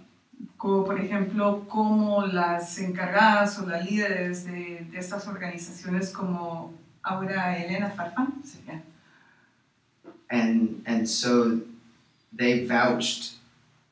[0.58, 7.56] Como por ejemplo, como las encargadas o las líderes de, de estas organizaciones como ahora
[7.56, 8.32] Elena Farfán,
[8.66, 8.78] ya.
[10.30, 11.60] And, and so
[12.32, 13.34] they vouched,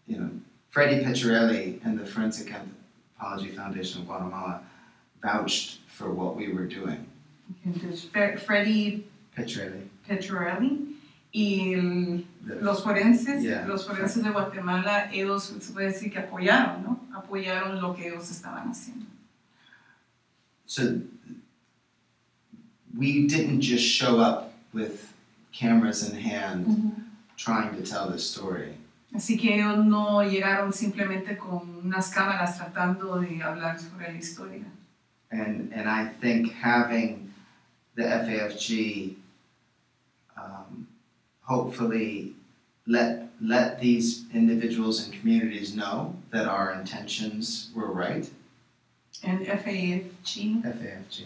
[0.07, 0.31] you know,
[0.71, 4.61] Freddie Picciarelli and the Forensic Anthropology Foundation of Guatemala
[5.23, 7.07] vouched for what we were doing.
[7.65, 9.89] Entonces, Fe- Freddy Picciarelli.
[10.09, 10.95] Petrarelli
[11.33, 13.67] y el- the- los forenses, Yeah.
[13.67, 17.01] los forenses de Guatemala, ellos se puede decir que apoyaron, ¿no?
[17.15, 19.07] Apoyaron lo que ellos estaban haciendo.
[20.67, 21.01] So
[22.97, 25.13] we didn't just show up with
[25.53, 27.05] cameras in hand
[27.37, 28.75] trying to tell this story.
[29.15, 34.65] Así que ellos no llegaron simplemente con unas cámaras tratando de hablar sobre la historia.
[35.31, 37.33] And, and I think having
[37.95, 39.15] the FAFG
[40.37, 40.87] um,
[41.43, 42.35] hopefully
[42.87, 48.29] let, let these individuals and communities know that our intentions were right.
[49.23, 51.25] And FAFG FAFG.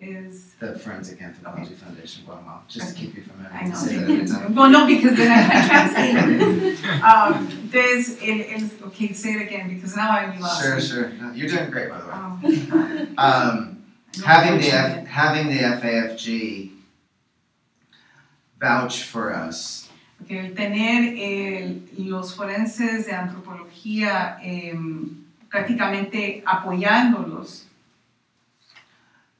[0.00, 3.84] Is the Forensic Anthropology Foundation Guatemala, just to keep you from I having to know.
[3.84, 4.54] say that every time.
[4.54, 6.78] Well, no, because then I, I can't say it.
[7.02, 10.62] Um, there's, it, it's, okay, say it again, because now I'm lost.
[10.62, 11.08] Sure, sure.
[11.10, 12.12] No, you're doing great, by the way.
[12.12, 13.84] Um, Um,
[14.24, 14.70] having the.
[14.72, 16.70] F, having the FAFG
[18.60, 19.88] vouch for us
[20.18, 27.67] Porque el tener el- los forenses de antropología em, prácticamente apoyándolos,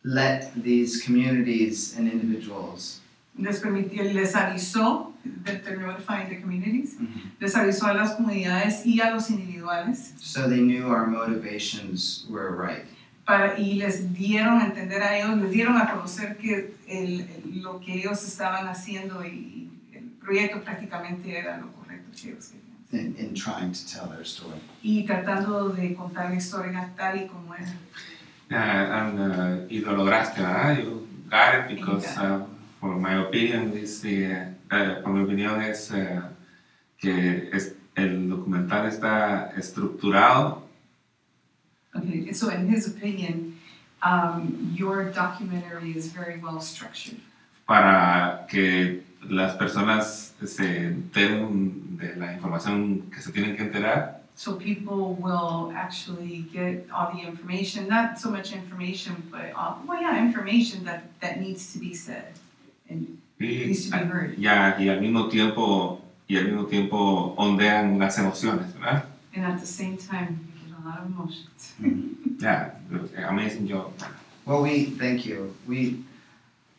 [0.04, 3.00] let these communities and individuals
[3.40, 6.96] les permitió, les avisó, notifying the communities,
[7.40, 12.50] les avisó a las comunidades y a los individuales so they knew our motivations were
[12.50, 12.84] right.
[13.26, 17.62] para, y les dieron a entender a ellos, les dieron a conocer que el, el-
[17.62, 22.68] lo que ellos estaban haciendo y el proyecto prácticamente era lo correcto que ellos querían.
[22.90, 24.58] In, in trying to tell their story.
[24.82, 27.70] Y tratando de contar la historia tal y como era.
[28.50, 30.78] Uh, and, uh, y lo lograste, ¿verdad?
[30.78, 32.46] You got it because, uh,
[32.80, 36.22] for my opinion, is the, uh, por mi opinión es uh,
[36.98, 40.62] que es, el documental está estructurado
[41.94, 43.58] Okay, so in his opinion,
[44.02, 47.18] um, your documentary is very well structured.
[47.66, 54.54] para que las personas se enteren de la información que se tienen que enterar So
[54.54, 60.16] people will actually get all the information, not so much information, but, uh, well, yeah,
[60.24, 62.32] information that, that needs to be said
[62.88, 64.38] and y, needs to be heard.
[64.38, 69.06] ya, y al mismo tiempo y al mismo tiempo ondean las emociones, ¿verdad?
[69.34, 71.72] And at the same time, you get a lot of emotions.
[72.40, 72.76] Yeah,
[73.28, 73.92] amazing job.
[74.46, 75.52] Well, we thank you.
[75.66, 76.04] We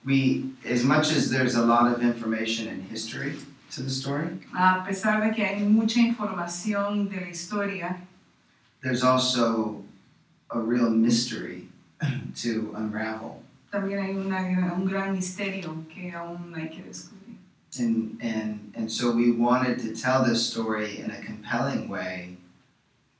[0.05, 3.35] we as much as there's a lot of information in history
[3.71, 7.97] to the story, A pesar de que hay mucha información de la historia,
[8.81, 9.83] there's also
[10.51, 11.67] a real mystery
[12.35, 13.43] to unravel.
[13.71, 17.35] también hay una, un gran misterio que aún hay que descubrir.
[17.77, 22.35] And and and so we wanted to tell this story in a compelling way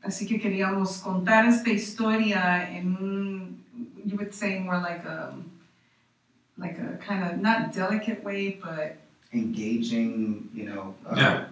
[0.03, 3.63] Así que queríamos contar esta historia en un,
[4.05, 5.33] you would say more like a,
[6.57, 8.95] like a kind of not delicate way, but
[9.34, 11.47] engaging, you know, uh, Yeah.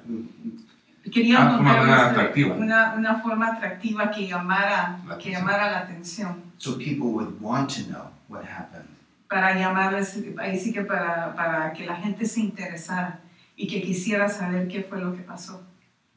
[1.11, 2.55] queríamos Ah, una contar manera esta- atractiva.
[2.55, 5.33] una, una forma atractiva que llamara, La que atención.
[5.33, 8.87] llamara la atención, so people would want to know what happened.
[9.29, 13.19] para llamarles, ahí sí que para, para que la gente se interesara
[13.57, 15.61] y que quisiera saber qué fue lo que pasó.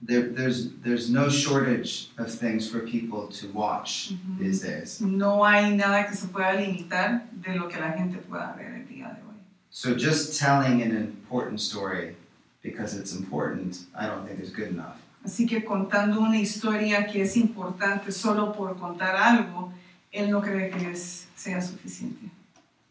[0.06, 4.38] There, there's there's no shortage of things for people to watch Ujú.
[4.38, 5.00] these days.
[5.00, 8.86] No hay nada que se pueda limitar de lo que la gente pueda ver el
[8.88, 9.36] día de hoy.
[9.70, 12.16] So just telling an important story
[12.62, 14.96] because it's important, I don't think is good enough.
[15.24, 19.72] Así que contando una historia que es importante solo por contar algo,
[20.12, 22.30] él no cree que es, sea suficiente.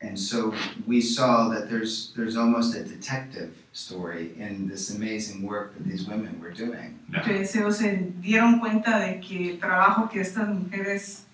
[0.01, 0.53] And so
[0.88, 6.07] we saw that there's there's almost a detective story in this amazing work that these
[6.07, 6.97] women were doing.
[7.11, 11.25] Entonces ellos se dieron cuenta de que el trabajo que estas mujeres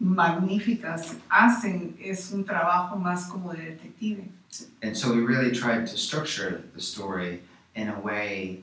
[0.00, 4.24] magníficas hacen es un trabajo más como de detective.
[4.82, 7.42] And so we really tried to structure the story
[7.74, 8.60] in a way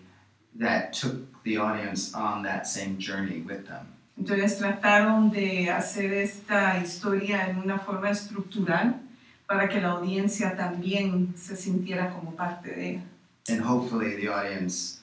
[0.55, 3.87] that took the audience on that same journey with them.
[4.17, 8.99] Entonces trataron de hacer esta historia en una forma estructural
[9.47, 13.03] para que la audiencia también se sintiera como parte de ella.
[13.49, 15.01] And hopefully the audience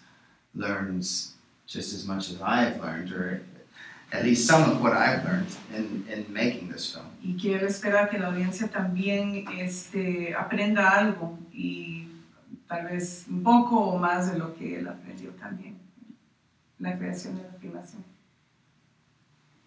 [0.55, 1.35] learns
[1.67, 3.43] just as much as I've learned, or
[4.13, 7.07] at least some of what I've learned in, in making this film.
[7.23, 12.09] Y que él espera que la audiencia también este, aprenda algo y
[12.69, 15.79] tal vez un poco o más de lo que él aprendió también.
[16.79, 18.05] La creación de la filmación.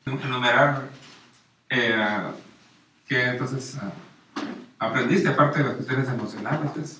[0.05, 0.89] enumerar
[1.69, 2.31] eh,
[3.07, 3.91] que entonces ah,
[4.77, 6.99] aprendiste aparte de las cuestiones emocionales pues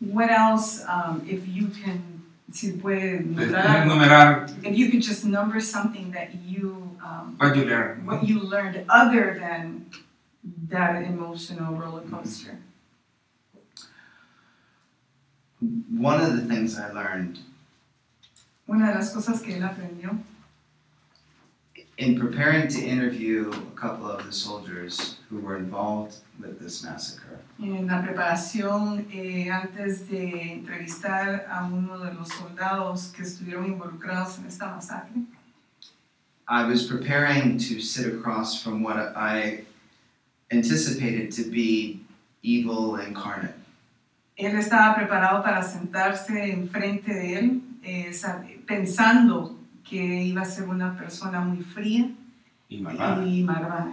[0.00, 2.11] What else, um, if you can,
[2.52, 7.36] si puede De- nombrar algo, enumerar if you could just number something that you, um,
[7.38, 9.86] what you learned what you learned other than
[10.68, 12.58] that emotional roller coaster.
[15.60, 17.38] One of the things I learned
[18.68, 20.18] Una de las cosas que él aprendió.
[21.98, 27.40] In preparing to interview a couple of the soldiers who were involved with this massacre,
[27.62, 34.38] en la preparación eh, antes de entrevistar a uno de los soldados que estuvieron involucrados
[34.38, 35.22] en esta masacre,
[36.48, 39.64] I was preparing to sit across from what I
[40.50, 42.00] anticipated to be
[42.42, 43.54] evil incarnate.
[44.36, 48.10] él estaba preparado para sentarse enfrente de él, eh,
[48.66, 52.10] pensando que iba a ser una persona muy fría
[52.68, 53.92] y malvada y malvada.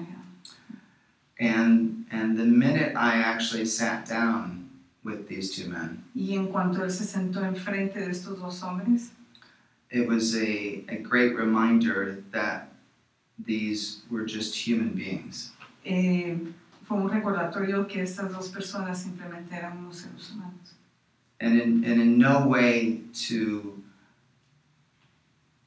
[1.40, 4.70] And and the minute I actually sat down
[5.03, 9.12] with these two men, Y en cuanto él se sentó enfrente de estos dos hombres,
[9.91, 12.72] it was a, a great reminder that
[13.45, 15.51] these were just human beings.
[15.86, 16.36] eh,
[16.86, 20.74] fue un recordatorio que estas dos personas simplemente eran unos seres humanos.
[21.39, 23.82] And in, and in no way to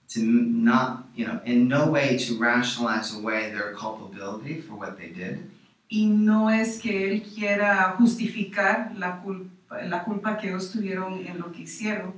[0.09, 5.09] to not you know in no way to rationalize away their culpability for what they
[5.09, 5.49] did
[5.95, 11.39] Y no es que él quiera justificar la culpa, la culpa que ellos tuvieron en
[11.39, 12.15] lo que hicieron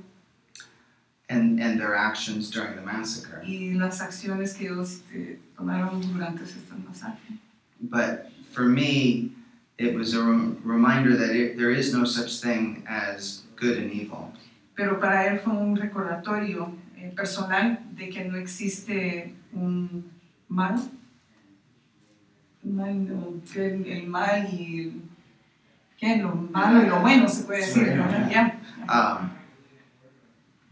[1.29, 3.41] and, and their actions during the massacre.
[3.43, 7.37] y las acciones que ellos eh, tomaron durante estas masacres.
[7.81, 9.31] But for me,
[9.77, 13.91] it was a rem- reminder that it, there is no such thing as good and
[13.91, 14.31] evil.
[14.77, 20.05] Pero para él fue un recordatorio eh, personal de que no existe un
[20.47, 20.79] mal
[22.65, 25.01] no, el, mal y el,
[25.97, 26.17] ¿qué?
[26.17, 28.09] lo malo y lo bueno se puede decir, ¿no?
[28.29, 28.59] Ya.
[28.89, 29.29] Um,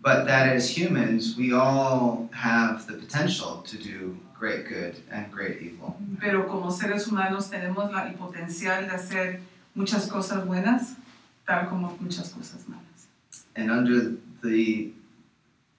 [0.01, 5.61] but that as humans, we all have the potential to do great good and great
[5.61, 5.95] evil.
[6.19, 9.39] Pero como seres humanos tenemos la- el potencial de hacer
[9.75, 10.95] muchas cosas buenas,
[11.45, 13.07] tal como muchas cosas malas.
[13.55, 14.91] And under the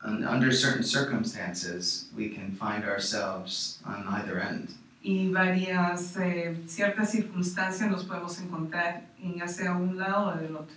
[0.03, 4.75] under certain circumstances, we can find ourselves on either end.
[5.07, 10.57] Y varias, eh, ciertas circunstancias nos podemos encontrar en ya sea un lado o del
[10.57, 10.75] otro.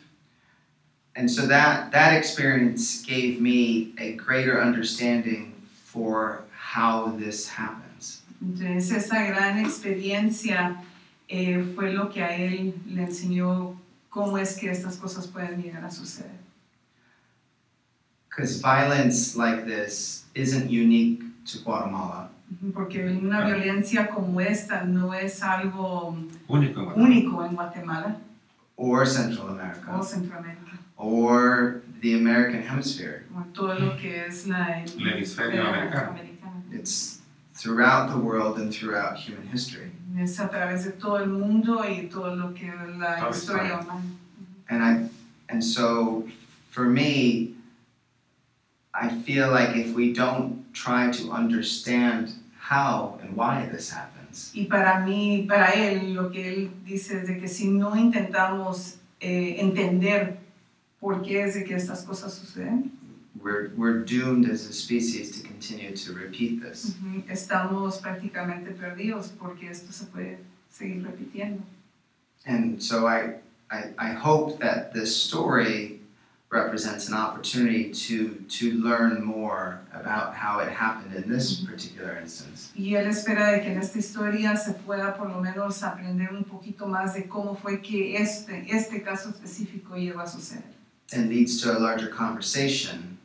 [1.16, 5.54] And so that that experience gave me a greater understanding
[5.84, 8.22] for how this happens.
[8.40, 10.76] Entonces esa gran experiencia
[11.28, 15.84] eh, fue lo que a él le enseñó cómo es que estas cosas pueden llegar
[15.86, 16.38] a suceder.
[18.30, 22.30] Because violence like this isn't unique to Guatemala.
[22.74, 26.18] Porque una violencia como esta no es algo
[26.48, 28.18] único en Guatemala
[28.78, 33.26] or Central o America Centroamérica, or the American hemisphere.
[33.36, 36.16] o todo lo que es la el hemisferio americano.
[36.72, 37.20] It's
[37.56, 39.92] throughout the world and throughout human history.
[40.18, 43.64] Es a través de todo el mundo y todo lo que es la Toda historia
[43.64, 43.78] historia.
[43.82, 44.04] humana.
[44.70, 45.10] And I
[45.50, 46.28] and so
[46.72, 47.56] for me
[49.00, 54.66] I feel like if we don't try to understand how and why this happens, Y
[54.66, 59.56] para mí, para él, lo que él dice es de que si no intentamos eh,
[59.60, 60.38] entender
[61.00, 62.92] por qué es de que estas cosas suceden,
[63.42, 66.96] we're we're doomed as a species to continue to repeat this.
[67.30, 70.38] estamos prácticamente perdidos porque esto se puede
[70.70, 71.62] seguir repitiendo.
[72.46, 73.36] And so I,
[73.70, 75.97] I, I hope that this story
[76.50, 82.72] represents an opportunity to, to learn more about how it happened in this particular instance.
[82.76, 86.46] Y él espera de que en esta historia se pueda por lo menos aprender un
[86.46, 90.64] poquito más de cómo fue que este, este caso específico llegó a suceder.
[91.14, 93.18] And leads to a larger conversation,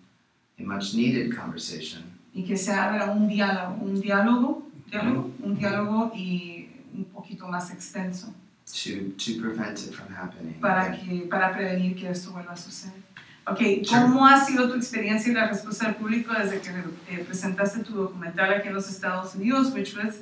[0.58, 2.04] a much needed conversation
[2.34, 7.70] Y que se abra un diálogo, un diálogo, diálogo, un diálogo y un poquito más
[7.70, 8.32] extenso.
[8.72, 10.54] to to prevent it from happening.
[10.60, 13.01] para, que, para prevenir que esto vuelva a suceder.
[13.46, 13.60] Ok.
[13.88, 16.70] ¿cómo ha sido tu experiencia y la respuesta del público desde que
[17.10, 20.20] eh, presentaste tu documental aquí en los Estados Unidos, which was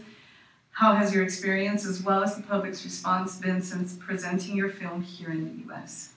[0.73, 5.03] how has your experience as well as the public's response been since presenting your film
[5.03, 6.11] here in the US?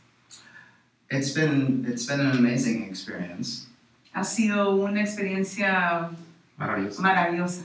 [1.10, 3.68] It's been it's been an amazing experience.
[4.14, 6.10] Ha sido una experiencia
[6.58, 7.64] maravillosa.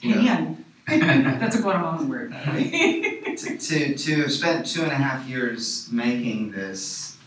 [0.00, 0.56] Know, Genial.
[0.86, 2.30] That's a Guatemalan word.
[2.30, 3.34] by the way.
[3.36, 7.17] to, to to have spent two and a half years making this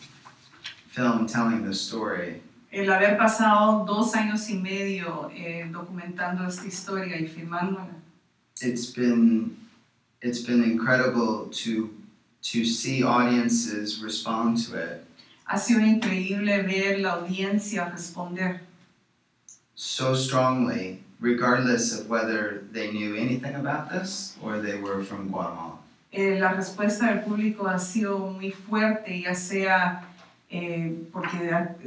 [0.91, 7.17] film, telling the story, El haber pasado dos años y medio eh, documentando esta historia
[7.19, 7.87] y filmándola.
[8.61, 9.57] it's been
[10.21, 11.89] it's been incredible to
[12.41, 15.03] to see audiences respond to it
[15.45, 18.61] Ha sido increíble ver la audiencia responder
[19.75, 25.79] so strongly, regardless of whether they knew anything about this or they were from Guatemala.
[26.13, 30.03] Eh, la respuesta del público ha sido muy fuerte, ya sea
[30.52, 31.78] eh, porque that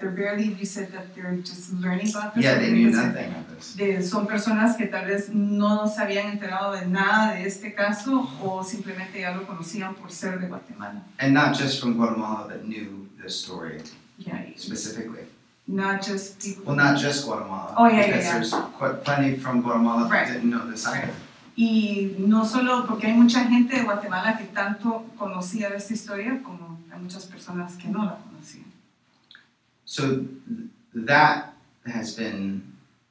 [0.00, 2.44] they're barely, you said that they're just learning about this.
[2.44, 3.74] Yeah, they knew nothing of this.
[3.74, 8.28] de- son personas que tal vez no se habían enterado de nada de este caso
[8.42, 11.02] o simplemente ya lo conocían por ser de Guatemala.
[11.18, 13.80] And not just from Guatemala, but knew this story
[14.18, 15.24] Yeah, specifically.
[15.66, 16.64] not just people.
[16.66, 17.74] Well, not just Guatemala.
[17.78, 18.32] Oh, yeah, because yeah.
[18.34, 20.26] there's quite plenty from Guatemala Right.
[20.28, 21.08] that didn't know this either.
[21.56, 26.40] Y no solo porque hay mucha gente de Guatemala que tanto conocía de esta historia
[26.42, 26.71] como
[27.02, 28.64] muchas personas que no la conocían.
[29.84, 30.70] So th-
[31.06, 31.54] that
[31.86, 32.62] has been,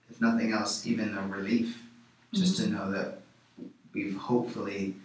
[0.10, 1.78] if nothing else, even a relief,
[2.34, 3.20] just to know that
[3.94, 4.96] we've hopefully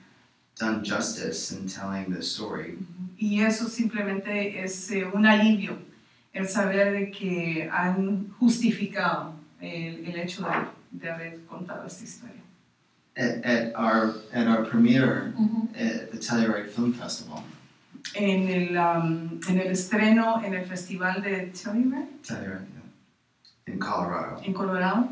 [0.59, 2.79] done justice in telling this story.
[3.19, 5.79] Y eso simplemente es eh, un alivio,
[6.33, 12.43] el saber de que han justificado el, el hecho de, de haber contado esta historia.
[13.19, 15.69] At, at our at our premiere Ujú.
[15.75, 17.43] at the Telluride Film Festival,
[18.15, 22.67] En el, um, en el estreno en el festival de Telluride, Telluride,
[23.67, 25.09] yeah, in Colorado, en Colorado,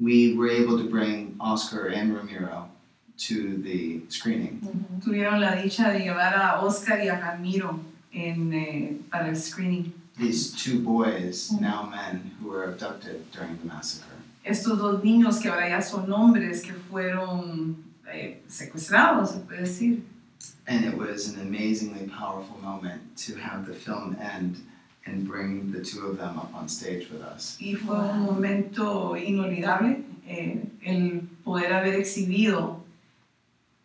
[0.00, 2.68] we were able to bring Oscar and Ramiro
[3.16, 4.60] to the screening.
[5.04, 7.78] Tuvieron la dicha de llevar a Oscar y a Ramiro
[8.12, 9.92] en, eh, para el screening.
[10.18, 14.10] These two boys, now men, who were abducted during the massacre.
[14.44, 17.76] Estos dos niños que ahora ya son hombres que fueron
[18.12, 20.04] eh, secuestrados, se puede decir.
[20.66, 24.56] And it was an amazingly powerful moment to have the film end
[25.06, 27.58] and bring the two of them up on stage with us.
[27.60, 32.80] Y fue un momento inolvidable eh, el poder haber exhibido,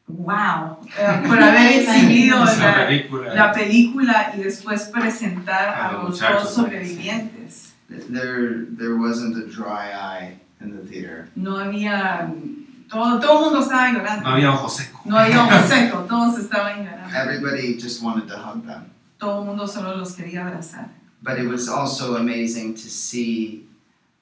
[0.07, 3.33] wow, eh, por haber exhibido la, película.
[3.35, 6.63] la película y después presentar A a los los dos ¿no?
[6.63, 7.73] sobrevivientes.
[7.89, 11.27] There, there wasn't a dry eye in the theater.
[11.35, 12.31] No había,
[12.89, 14.23] todo, todo el mundo estaba llorando.
[14.29, 15.01] No había ojo seco.
[15.05, 17.15] No había ojo seco, todos estaban llorando.
[17.15, 18.91] Everybody just wanted to hug them.
[19.19, 20.89] Todo el mundo solo los quería abrazar.
[21.21, 23.67] But it was also amazing to see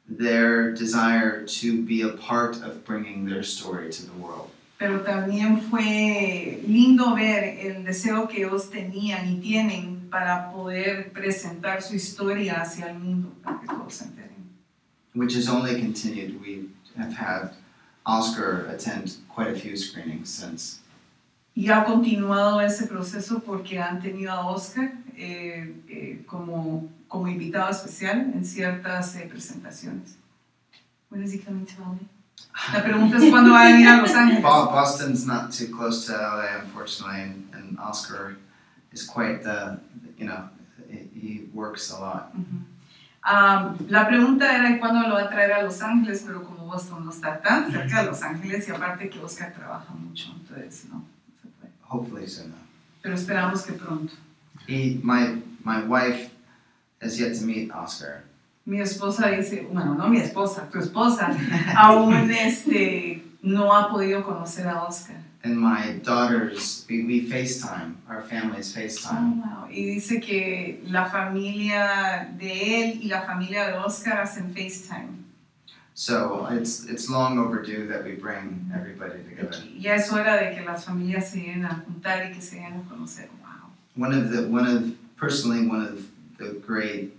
[0.10, 4.50] their desire to be a part of bringing their story to the world.
[4.80, 11.82] Pero también fue lindo ver el deseo que ellos tenían y tienen para poder presentar
[11.82, 14.28] su historia hacia el mundo, para que todos se enteren.
[15.14, 16.40] which has only continued.
[16.40, 17.50] We have had
[18.08, 20.80] Oscar attend quite a few screenings since.
[21.56, 27.70] Y ha continuado ese proceso porque han tenido a Oscar eh, eh, como, como invitado
[27.72, 30.16] especial en ciertas eh, presentaciones.
[31.10, 31.98] When is he coming to LA?
[32.74, 34.44] La pregunta es cuándo va a venir a Los Ángeles.
[34.44, 38.38] Bo- Boston's not too close to LA, unfortunately, and, and Oscar
[38.92, 39.80] is quite the,
[40.18, 40.50] you know,
[40.90, 42.32] he- works a lot.
[42.36, 42.60] Ujú.
[43.24, 47.06] Ah, la pregunta era cuándo lo va a traer a Los Ángeles, pero como Boston
[47.06, 50.98] no está tan cerca de Los Ángeles y aparte que Oscar trabaja mucho, entonces no,
[50.98, 51.06] no
[51.42, 51.72] se puede.
[51.90, 52.54] Hopefully soon.
[53.02, 54.14] Pero esperamos que pronto.
[54.68, 56.30] He, my, my wife
[57.02, 58.24] has yet to meet Oscar.
[58.66, 61.30] Mi esposa dice, bueno, no mi esposa, tu esposa,
[61.78, 65.16] aún este, no ha podido conocer a Oscar.
[65.44, 69.42] And my daughters, we, we FaceTime, our families Oh, FaceTime.
[69.42, 69.70] wow.
[69.70, 75.26] Y dice que la familia de él y la familia de Oscar hacen FaceTime.
[76.00, 79.58] So it's, it's long overdue that we bring everybody together.
[79.80, 82.86] Ya es hora de que las familias se lleguen a juntar y que se lleguen
[82.86, 83.28] a conocer.
[83.42, 83.72] Wow.
[83.96, 86.06] one of the one of personally one of
[86.38, 87.18] the great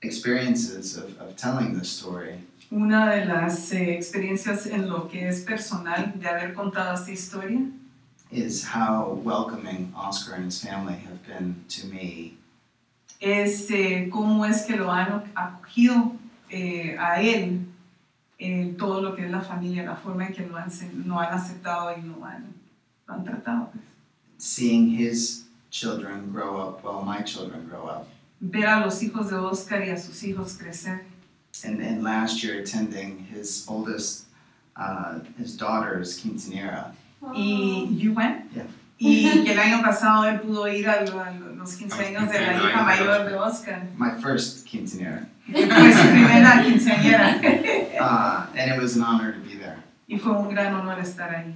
[0.00, 2.40] experiences of, of telling this story
[2.72, 7.70] Una de las eh, experiencias en lo que es personal de haber contado esta historia
[8.32, 12.34] is how welcoming Oscar and his family have been to me
[13.20, 16.16] es eh, cómo es que lo han acogido
[16.48, 17.66] eh, a él,
[18.38, 20.70] eh, todo lo que es la familia, la forma en que lo han,
[21.06, 22.54] lo han aceptado y lo han
[23.08, 23.70] lo han tratado.
[23.72, 23.84] pues.
[24.38, 28.06] Seeing his children grow up while my children grow up.
[28.40, 31.04] Ver a los hijos de Oscar y a sus hijos crecer.
[31.64, 34.26] And, and last year attending his oldest,
[34.76, 36.92] uh, his daughter's quinceanera.
[37.34, 38.52] Y you went?
[38.54, 38.64] Yeah.
[38.98, 42.40] Y que el año pasado él pudo ir a, lo- a los 15 años de
[42.40, 43.82] la hija mayor de Oscar.
[43.96, 45.26] My first quinceanera.
[45.50, 47.40] Fue su primera quinceañera.
[47.98, 49.82] Uh, and it was an honor to be there.
[50.06, 51.54] Y fue un gran honor estar ahí.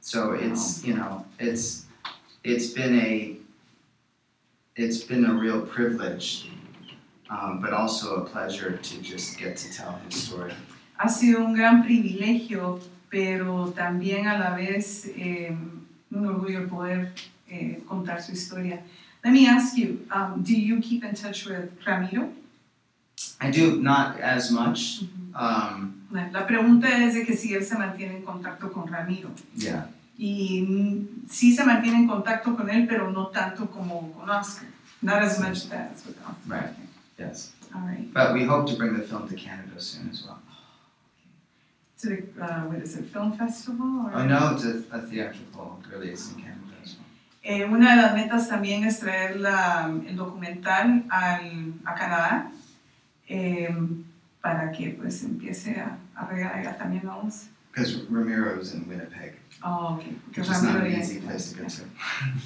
[0.00, 1.86] So it's, you know, it's,
[2.44, 3.36] it's been a,
[4.76, 6.50] it's been a real privilege,
[7.30, 10.52] um, but also a pleasure to just get to tell his story.
[10.98, 12.78] Ha sido un gran privilegio,
[13.10, 15.56] pero también a la vez eh,
[16.12, 17.12] un orgullo poder
[17.50, 18.82] eh, contar su historia.
[19.24, 22.30] Let me ask you, um, do you keep in touch with Ramiro?
[23.46, 25.02] I do not as much,
[25.34, 25.92] um,
[26.32, 29.30] La pregunta es de que si él se mantiene en contacto con Ramiro.
[29.56, 34.68] yeah, Y sí se mantiene en contacto con él, pero no tanto como con Oscar.
[35.02, 36.36] Not as much as with Oscar.
[36.46, 36.70] Right.
[37.18, 37.52] yes.
[37.74, 38.12] All right.
[38.14, 40.38] But we hope to bring the film to Canada soon as well.
[42.02, 44.06] To the, uh, what is it, film festival?
[44.06, 44.12] Or?
[44.14, 47.06] Oh no, it's a, a theatrical release in Canada as well.
[47.42, 52.50] Eh, una de las metas también es traer la- el documental al, a Canadá
[53.28, 53.74] eh,
[54.42, 57.48] para que pues empiece a, a regar allá también la voz.
[57.72, 60.04] Because Ramiro's in Winnipeg, Oh, ok.
[60.24, 61.84] Porque which is not an easy place to get to.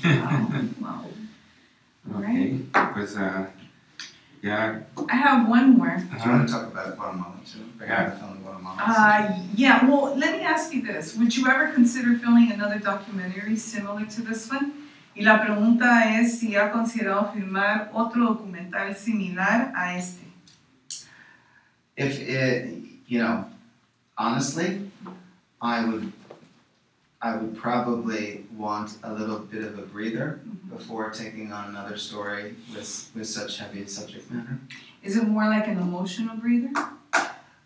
[0.08, 0.48] Wow,
[0.80, 1.04] wow.
[2.08, 2.24] Ok,
[2.94, 3.48] pues ah,
[4.40, 4.80] ya.
[5.10, 5.98] I have one more.
[5.98, 7.60] Do you want to talk about Guatemala too?
[7.80, 8.16] Yeah.
[8.16, 8.78] film Guatemala.
[8.80, 11.16] Uh, yeah, well, let me ask you this.
[11.16, 14.72] Would you ever consider filming another documentary similar to this one?
[15.14, 20.27] Y la pregunta es si ha considerado filmar otro documental similar a este.
[21.98, 22.70] If it,
[23.06, 23.44] you know,
[24.16, 24.88] honestly,
[25.60, 26.12] I would,
[27.20, 30.40] I would probably want a little bit of a breather
[30.70, 34.58] before taking on another story with with such heavy subject matter.
[35.02, 36.70] Is it more like an emotional breather?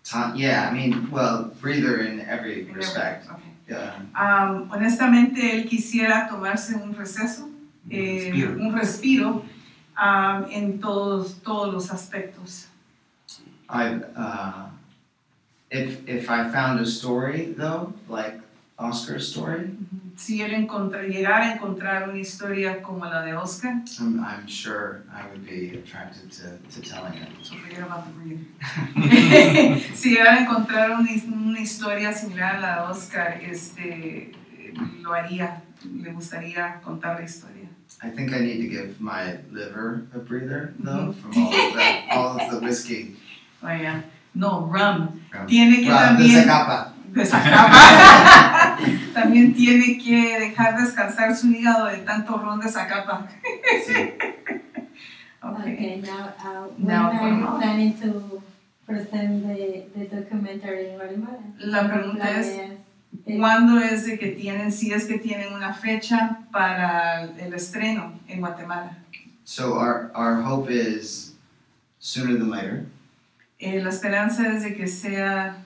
[0.05, 3.27] Ta- yeah, I mean, well, breather in every In respect.
[3.27, 3.49] every- okay.
[3.69, 3.95] Yeah.
[4.19, 7.49] Um, honestamente, él quisiera tomarse un receso,
[7.91, 9.45] eh, un respiro
[9.97, 12.67] um, en todos, todos los aspectos.
[13.73, 14.67] I, uh,
[15.71, 18.35] if if I found a story though, like
[18.79, 19.71] Oscar's story,
[20.15, 25.03] Si él encontra- llegara a encontrar una historia como la de Oscar, I'm I'm sure
[25.11, 27.29] I would be attracted to to telling it.
[27.43, 28.45] so forget about the breathing.
[29.95, 34.33] si llegara a encontrar una, una historia similar a la de Oscar, este,
[35.01, 37.69] lo haría, le gustaría contar la historia.
[38.03, 42.05] I think I need to give my liver a breather though from all of that,
[42.11, 43.17] all of the whiskey.
[43.63, 44.05] Vaya,
[44.35, 45.21] no, rum.
[45.33, 45.47] Rum.
[45.47, 46.35] Tiene que Wow, también...
[46.35, 46.89] De Zacapa.
[49.13, 53.29] También tiene que dejar descansar su hígado de tanto ron de Zacapa.
[53.87, 53.93] Sí.
[55.45, 55.73] Okay.
[55.75, 57.59] Okay, now, uh, when Now, are you Guatemala.
[57.59, 58.41] planning to
[58.87, 61.39] present the, the documentary in Guatemala?
[61.59, 62.79] La pregunta es, eh,
[63.41, 68.39] ¿cuándo es de que tienen, si es que tienen una fecha para el estreno en
[68.39, 68.97] Guatemala?
[69.45, 71.33] So our our hope is
[71.99, 72.87] sooner than later.
[73.63, 75.65] Eh, la esperanza es de que sea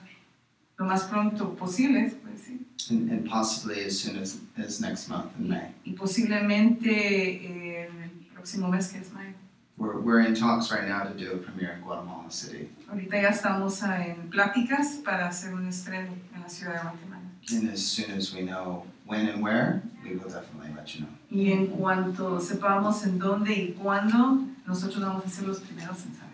[0.77, 2.63] lo más pronto posible, pues, sí.
[2.91, 5.73] And, and possibly as soon as, as next month in May.
[5.83, 9.33] y posiblemente eh, el próximo mes que es mayo.
[9.77, 12.69] We're, we're in talks right now to do a premiere in Guatemala City.
[12.87, 17.23] Ahorita ya estamos ah, en pláticas para hacer un estreno en la ciudad de Guatemala.
[17.51, 21.09] And as soon as we know when and where, we will definitely let you know.
[21.31, 26.13] Y en cuanto sepamos en dónde y cuándo, nosotros vamos a ser los primeros en
[26.13, 26.26] saber.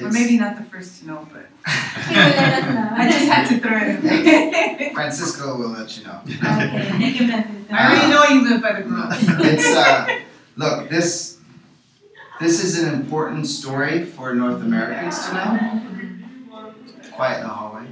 [0.00, 1.46] Or maybe not the first to know, but
[2.06, 2.90] he will let us know.
[2.94, 4.90] I just had to throw it in there.
[4.94, 6.20] Francisco will let you know.
[6.24, 7.74] Okay, thank you, Francisco.
[7.74, 9.08] I already know you live by the grove.
[9.12, 10.06] it's uh,
[10.56, 11.38] look this
[12.38, 15.82] this is an important story for North Americans to know.
[17.12, 17.86] Quiet in the hallway.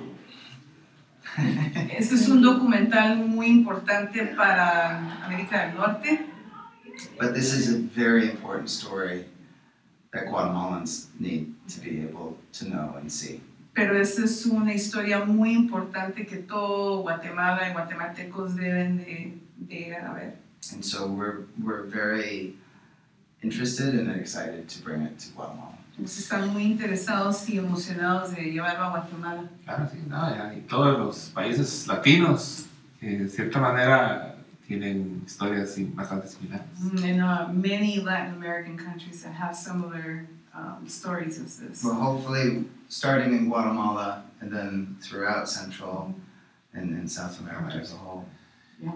[1.91, 6.21] Este es un documental muy importante para América del Norte,
[7.19, 9.27] but this is a very important story
[10.17, 13.41] that Guatemalans need to be able to know and see.
[13.77, 19.77] pero esta es una historia muy importante que todo Guatemala y guatemaltecos deben de, de
[19.77, 20.39] ir a ver.
[20.73, 22.57] And so we're we're very
[23.43, 25.77] interested and excited to bring it to Guatemala.
[25.99, 29.45] Entonces están muy interesados y emocionados de llevarlo a Guatemala.
[29.65, 32.67] Claro, sí, no, ya, y todos los países latinos,
[32.99, 34.36] que de cierta manera
[34.67, 36.63] tienen historias bastante similares.
[37.03, 41.85] And uh, many Latin American countries that have similar um, stories as this.
[41.85, 46.15] Well, hopefully, starting in Guatemala and then throughout Central
[46.73, 48.25] and, and South America as a whole.
[48.83, 48.93] Yeah.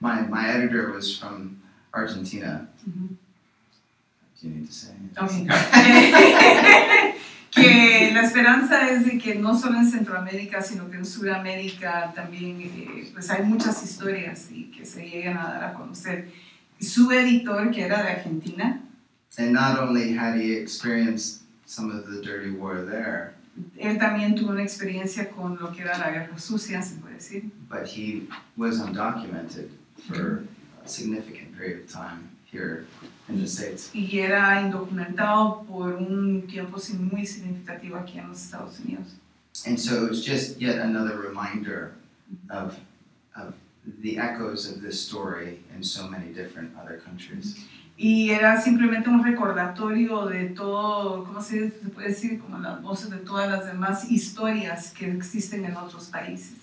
[0.00, 1.60] My my editor was from
[1.92, 2.68] Argentina.
[2.88, 3.16] Ujú.
[4.40, 4.92] Do you need to say?
[4.92, 5.18] it?
[5.18, 7.14] Ok.
[7.60, 12.60] que la esperanza es de que no solo en Centroamérica, sino que en Sudamérica también
[12.60, 16.30] eh, pues hay muchas historias y que se lleguen a dar a conocer.
[16.80, 18.82] Su editor, que era de Argentina,
[19.38, 23.34] And not only had he experienced some of the dirty war there,
[23.76, 27.50] él también tuvo una experiencia con lo que era la guerra sucia, se puede decir,
[27.68, 29.70] but he was undocumented
[30.08, 30.44] for
[30.84, 32.86] a significant period of time here
[33.28, 33.90] in the States.
[33.94, 39.16] y era indocumentado por un tiempo muy significativo aquí en los Estados Unidos.
[39.66, 41.94] And so it was just yet another reminder
[42.50, 42.78] of,
[43.34, 43.54] of
[44.02, 47.56] the echoes of this story in so many different other countries.
[47.96, 52.38] Y era simplemente un recordatorio de todo, ¿cómo se puede decir?
[52.38, 56.54] Como las voces de todas las demás historias que existen en otros países,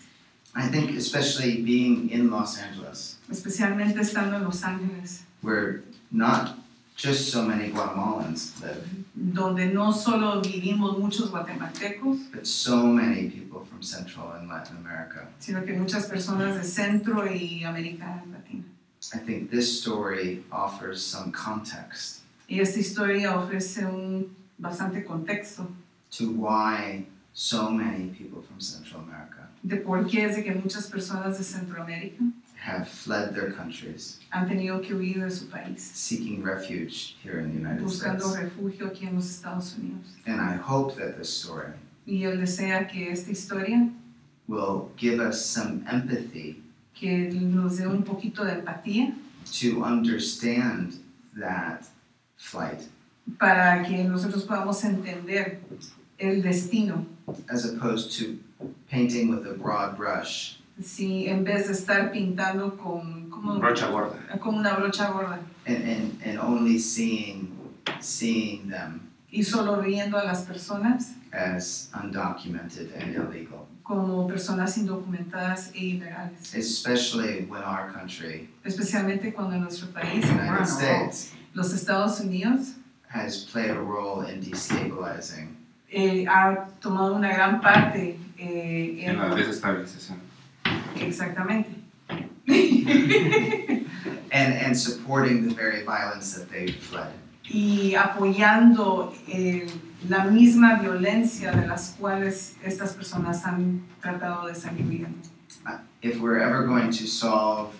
[0.55, 5.81] I think, especially being in Los Angeles, especialmente estando en Los Ángeles, where
[6.11, 6.57] not
[6.95, 8.83] just so many Guatemalans live,
[9.15, 15.27] donde no solo vivimos muchos guatemaltecos, but so many people from Central and Latin America.
[15.39, 18.63] sino que muchas personas de Centro y América Latina.
[19.13, 25.67] I think this story offers some context Y esta historia ofrece un bastante contexto
[26.11, 30.87] to why so many people from Central America de por qué es de que muchas
[30.87, 32.23] personas de Centroamérica
[32.65, 37.51] have fled their countries, han tenido que huir de su país, seeking refuge here in
[37.51, 38.37] the United buscando States.
[38.43, 40.07] refugio aquí en los Estados Unidos.
[40.25, 41.73] And I hope that this story
[42.07, 43.89] Y él desea que esta historia,
[44.47, 46.61] will give us some empathy
[46.95, 49.13] que nos dé un poquito de empatía
[49.59, 50.99] to understand
[51.37, 51.85] that
[52.37, 52.81] flight
[53.39, 55.59] para que nosotros podamos entender
[56.19, 57.05] el destino.
[57.49, 58.37] as opposed to
[58.89, 64.17] painting with a broad brush Si en vez de estar pintando con, como, Brocha gorda.
[64.39, 67.49] con una brocha gorda and, and, and only seeing
[68.01, 68.99] seeing them
[69.31, 73.67] y solo viendo a las personas as undocumented and illegal.
[73.83, 76.53] como personas indocumentadas e ilegales.
[76.55, 82.73] Especially when our country, Especialmente cuando nuestro país, the United States, los Estados Unidos,
[83.07, 85.55] has played a role in destabilizing
[85.89, 90.19] eh, ha tomado una gran parte eh, En la en, desestabilización.
[91.01, 91.69] Exactamente
[92.47, 93.87] and,
[94.31, 97.11] and supporting the very violence that they fled.
[97.49, 99.67] y apoyando eh,
[100.09, 105.29] la misma violencia de las cuales estas personas han tratado de salir huyendo.
[106.01, 107.73] If we're ever going to solve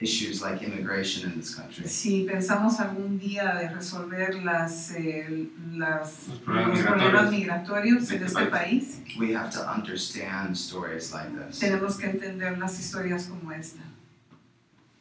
[0.00, 6.28] issues like immigration in this country, Si pensamos algún día de resolver las, eh, las,
[6.28, 11.12] Los problemas los problemas migratorios migratorios en este este país, we have to understand stories
[11.12, 11.58] like this.
[11.58, 13.82] tenemos que entender las historias como esta.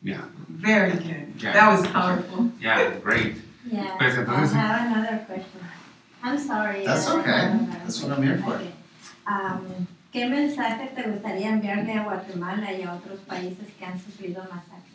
[0.01, 1.33] Yeah, Very good.
[1.41, 1.53] Yeah.
[1.53, 2.51] That was powerful.
[2.59, 3.35] yeah, great.
[3.69, 5.61] Yeah, Pues entonces- I have another question.
[6.23, 6.85] I'm sorry.
[6.85, 7.51] That's okay.
[7.83, 8.55] That's what I'm here for.
[8.55, 8.71] okay.
[9.27, 14.41] Um, ¿Qué mensaje te gustaría enviarle a Guatemala y a otros países que han sufrido
[14.43, 14.86] masacres?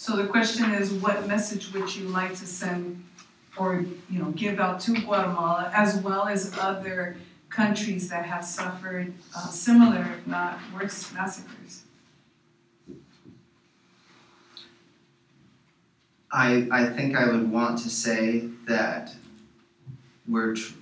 [0.00, 3.04] So the question is, what message would you like to send
[3.58, 7.18] or, you know, give out to Guatemala as well as other
[7.50, 11.82] countries that have suffered uh, similar, if not worse, massacres?
[16.32, 19.14] I, I think I would want to say that
[20.26, 20.54] we're.
[20.54, 20.72] Tr-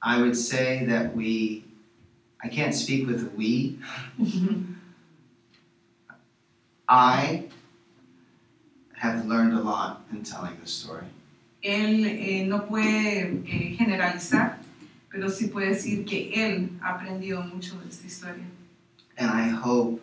[0.00, 1.65] I would say that we.
[2.46, 3.76] I can't speak with we.
[6.88, 7.42] I
[8.94, 11.06] have learned a lot in telling this story.
[11.64, 14.58] Él eh, no puede eh, generalizar,
[15.10, 18.44] pero sí puede decir que él ha aprendido mucho de esta historia.
[19.18, 20.00] And I hope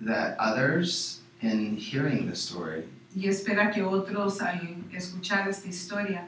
[0.00, 2.84] that others, in hearing the story
[3.14, 6.26] Y espera que otros al escuchar esta historia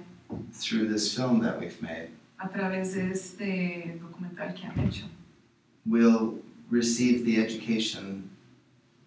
[0.52, 5.06] through this film that we've made, a través de este documental que han hecho,
[5.86, 6.38] will
[6.70, 8.30] receive the education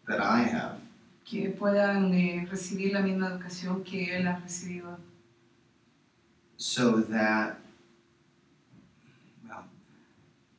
[0.07, 0.77] that I have
[1.25, 4.97] que puedan eh, recibir la misma educación que él ha recibido.
[6.55, 7.59] so that,
[9.47, 9.63] well,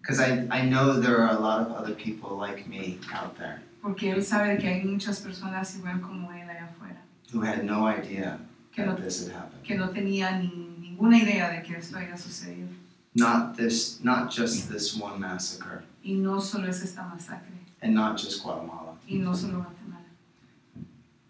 [0.00, 3.62] because I, I know there are a lot of other people like me out there
[3.82, 7.00] Porque él sabe que hay muchas personas igual como él allá afuera,
[7.32, 8.38] who had no idea
[8.74, 9.62] que no, this had happened.
[9.64, 12.68] que no tenía ni, ninguna idea de que esto haya sucedido.
[13.14, 17.52] Not this, not just this one massacre, Y no solo es esta masacre,
[17.82, 18.96] and not just Guatemala.
[19.06, 20.04] y no solo Guatemala.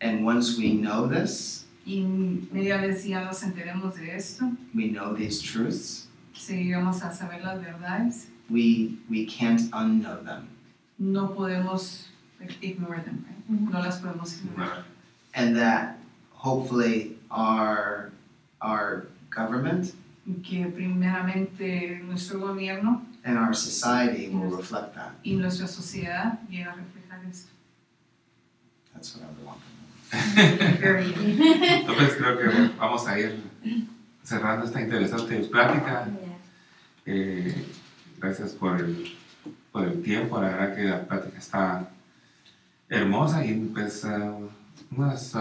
[0.00, 2.00] And once we know this, Y
[2.52, 7.42] media vez ya nos enteremos de esto, we know these truths, si llegamos a saber
[7.42, 10.46] las verdades, we we can't unknow them.
[11.00, 12.04] No podemos
[12.62, 13.50] ignore them, right?
[13.50, 13.72] Ujú.
[13.72, 14.84] No las podemos ignorar.
[15.34, 15.98] and that
[16.30, 18.12] hopefully our
[18.60, 19.92] our government
[20.26, 25.12] Y que primeramente nuestro gobierno and our society will reflect that.
[25.22, 27.50] y nuestra sociedad lleguen a reflejar esto.
[28.94, 29.60] That's what I want.
[30.10, 33.42] Entonces creo que vamos a ir
[34.24, 36.08] cerrando esta interesante plática.
[37.04, 37.66] Eh,
[38.18, 39.16] gracias por el,
[39.72, 41.90] por el tiempo, la verdad que la plática está
[42.88, 44.30] hermosa y pues eh,
[44.96, 45.38] unos eh,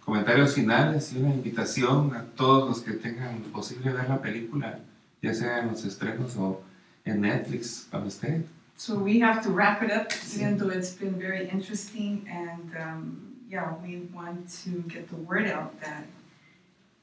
[0.00, 4.78] comentarios finales y una invitación a todos los que tengan posible ver la película,
[5.20, 6.62] ya sea en los estrenos o
[7.06, 8.42] en Netflix, cuando esté.
[8.76, 13.36] So we have to wrap it up, even though it's been very interesting, and um,
[13.48, 16.04] yeah, we want to get the word out that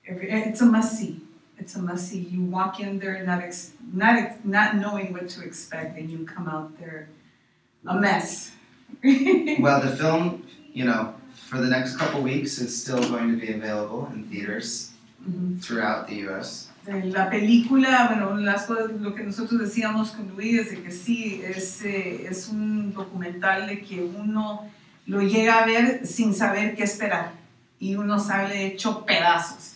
[0.08, 1.20] every, it's a must see.
[1.58, 2.20] It's a must see.
[2.20, 6.26] You walk in there not ex, not ex, not knowing what to expect, and you
[6.26, 7.08] come out there
[7.88, 8.52] a mess.
[9.04, 13.52] Well, the film, you know, for the next couple weeks, is still going to be
[13.54, 14.92] available in theaters
[15.28, 15.62] Mhm.
[15.64, 16.68] throughout the U.S.
[16.86, 21.42] La película, bueno, las cosas, lo que nosotros decíamos con Luis es de que sí,
[21.46, 24.70] es, eh, es un documental de que uno
[25.06, 27.32] lo llega a ver sin saber qué esperar
[27.80, 29.76] y uno sale hecho pedazos.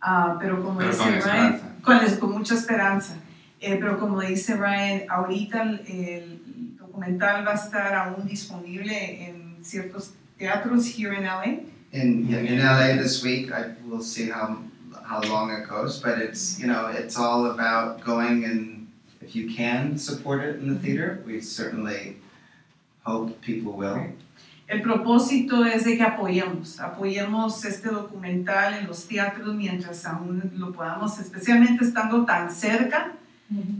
[0.00, 3.16] Ah, pero como Pero dice con Ryan, con, con mucha esperanza.
[3.60, 9.64] Eh, pero como dice Ryan, ahorita el, el documental va a estar aún disponible en
[9.64, 11.44] ciertos teatros here in LA.
[11.92, 14.58] In in LA this week, I will see how
[15.06, 18.88] how long it goes, but it's you know it's all about going and
[19.20, 22.16] if you can support it in the theater, we certainly
[23.04, 23.98] hope people will.
[24.68, 30.72] El propósito es de que apoyemos, apoyemos este documental en los teatros mientras aún lo
[30.72, 33.12] podamos, especialmente estando tan cerca,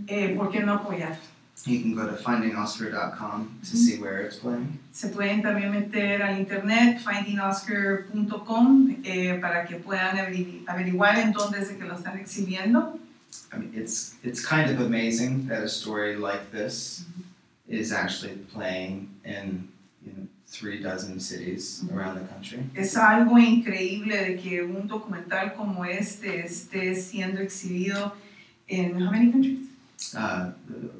[0.07, 1.19] eh, ¿por qué no apoyar?
[1.65, 4.79] You can go to findingoscar.com to see where it's playing.
[4.93, 11.61] Se pueden también meter al internet, findingoscar.com, eh, para que puedan averi- averiguar en dónde
[11.61, 12.99] es que lo están exhibiendo.
[13.53, 17.05] I mean, it's it's kind of amazing that a story like this
[17.69, 19.69] is actually playing in
[20.05, 22.61] you know, three dozen cities around the country.
[22.75, 28.13] Es algo increíble de que un documental como este esté siendo exhibido
[28.69, 29.67] en, how many countries?
[30.17, 30.51] Uh,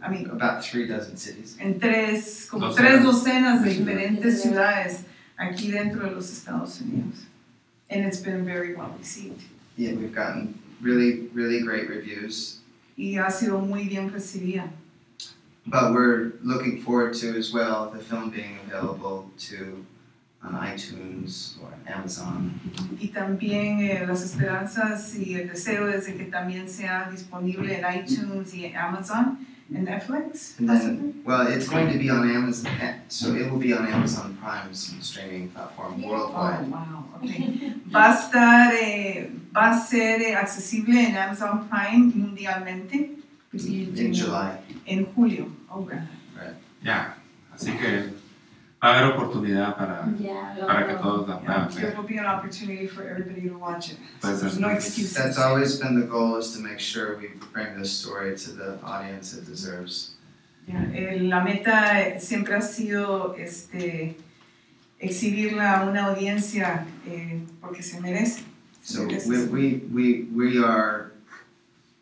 [0.03, 1.57] I mean, about three dozen cities.
[1.61, 2.77] en tres, como Docenas.
[2.77, 3.79] tres docenas de Sí.
[3.79, 5.01] diferentes ciudades
[5.39, 7.27] aquí dentro de los Estados Unidos.
[7.91, 9.43] And it's been very well received.
[9.77, 12.61] Yeah, we've gotten really, really great reviews.
[12.97, 14.71] Y ha sido muy bien recibida.
[15.67, 19.87] But we're looking forward to as well the film being available to on
[20.55, 22.53] iTunes or Amazon.
[23.01, 27.85] Y también eh, las esperanzas y el deseo es de que también sea disponible en
[28.01, 29.39] iTunes y en Amazon,
[29.73, 30.55] en Netflix.
[30.59, 32.71] And then, well, it's going to be on Amazon,
[33.09, 36.07] so it will be on Amazon Prime's streaming platform Yeah.
[36.07, 36.71] Oh, worldwide.
[36.71, 37.75] wow, okay.
[37.93, 43.11] Va a estar, eh, va a ser eh, accesible en Amazon Prime mundialmente.
[43.53, 44.59] In July.
[44.87, 45.49] En julio.
[45.71, 46.03] Oh, God.
[46.83, 47.17] Ya,
[47.55, 48.11] así que
[48.83, 52.19] va a haber oportunidad para, Yeah, para que todos la Yeah, puedan there will be
[52.19, 53.99] an opportunity for everybody to watch it.
[54.23, 55.15] So there's no entonces, excuses.
[55.15, 58.79] That's always been the goal is to make sure we bring this story to the
[58.85, 60.13] audience it deserves.
[60.69, 64.17] Ya, eh, La meta siempre ha sido este,
[65.01, 68.43] exhibirla a una audiencia eh, porque se merece.
[68.83, 69.29] Se So merece.
[69.29, 71.13] we, we, we, we are,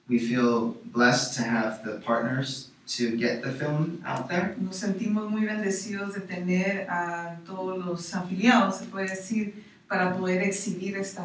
[0.09, 4.55] we feel blessed to have the partners to get the film out there.
[4.59, 10.43] Nos sentimos muy bendecidos de tener a todos los afiliados, se puede decir, para poder
[10.43, 11.25] exhibir esta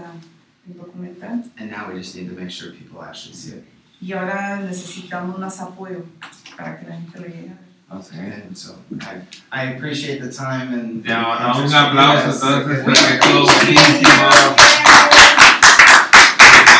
[0.67, 1.43] el documental.
[1.57, 3.63] And now we just need to make sure people actually see it.
[4.01, 6.05] Y ahora necesitamos más apoyo
[6.55, 7.51] para que la gente lo llegue.
[7.91, 11.03] And so I, I appreciate the time and.
[11.03, 14.29] Ya, no, un aplauso entonces porque estuvo buenísimo.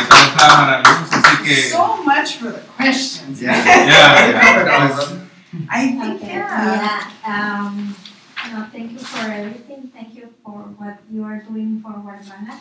[0.02, 3.42] Entonces estaba maravilloso, así que So much for the questions.
[3.42, 3.56] Yeah.
[3.56, 5.32] ya, We covered all of them.
[5.72, 7.12] I think, Okay, yeah.
[7.24, 7.32] yeah.
[7.34, 7.96] Um,
[8.52, 9.82] no, thank you for everything.
[9.96, 12.60] Thank you for what you are doing for Guatemala.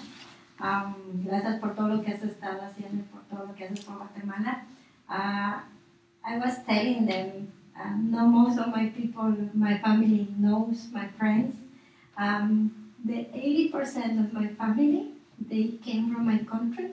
[0.61, 0.95] Um,
[1.27, 4.63] gracias por todo lo que has estado haciendo por todo lo que haces por Guatemala.
[5.11, 5.55] Uh,
[6.25, 11.57] I was telling them, um, no, most of my people, my family knows, my friends.
[12.17, 16.91] Um, the 80% of my family, they came from my country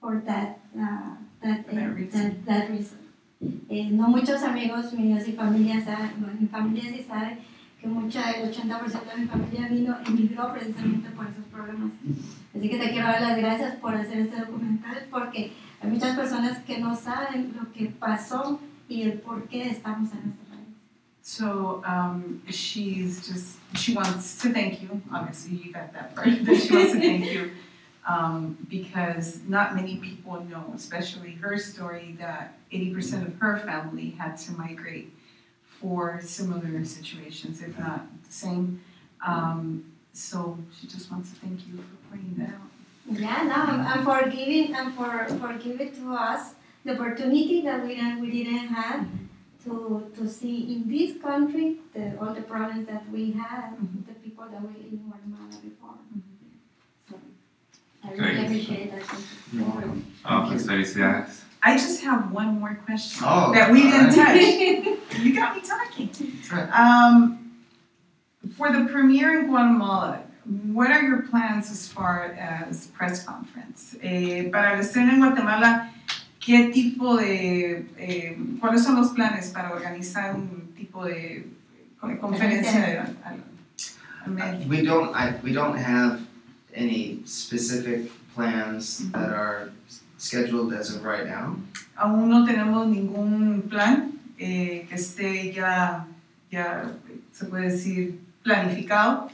[0.00, 2.20] for that, uh, that, For that reason.
[2.20, 2.98] that, that reason.
[3.68, 7.38] Eh, no muchos amigos míos y familia saben, bueno, mi familia sí sabe
[7.80, 11.90] que mucha, el 80% de mi familia vino, emigró precisamente por esos problemas.
[12.56, 16.58] Así que te quiero dar las gracias por hacer este documental porque hay muchas personas
[16.60, 20.68] que no saben lo que pasó y el por qué estamos en este país.
[21.24, 25.00] So um, she's just she wants to thank you.
[25.12, 26.28] Obviously, you got that part.
[26.44, 27.50] But she wants to thank you
[28.06, 34.36] um, because not many people know, especially her story, that 80% of her family had
[34.38, 35.12] to migrate
[35.80, 38.80] for similar situations, if not the same.
[39.24, 42.70] Um, so she just wants to thank you for pointing that out.
[43.10, 47.94] Yeah, no, and, for giving and for, for giving to us the opportunity that we
[47.96, 49.06] didn't, we didn't have
[49.64, 54.06] to, to see in this country the, all the problems that we had, Mhm.
[54.06, 55.81] the people that we live in Guatemala before.
[58.16, 59.02] So I appreciate that.
[59.02, 59.58] Thank you.
[59.60, 60.06] You're welcome.
[60.24, 61.40] Oh, pues felicidades.
[61.62, 64.84] I just have one more question Oh, that we didn't alright.
[65.14, 65.18] touch.
[65.22, 66.08] You got me talking.
[66.10, 66.68] That's right.
[66.72, 67.54] Um,
[68.56, 70.22] for the premiere in Guatemala,
[70.72, 73.96] what are your plans as far as press conference?
[74.02, 75.90] Eh, para el estreno en Guatemala,
[76.40, 81.46] ¿qué tipo de, eh, cuáles son los planes para organizar un tipo de
[82.00, 84.64] co- conferencia de, al- al?
[84.68, 86.20] We don't, I, we don't have
[86.74, 89.70] any specific plans that are
[90.18, 91.56] scheduled as of right now.
[91.98, 96.06] Aún no tenemos ningún plan eh, que esté ya,
[96.50, 96.90] ya,
[97.32, 99.30] se puede decir, planificado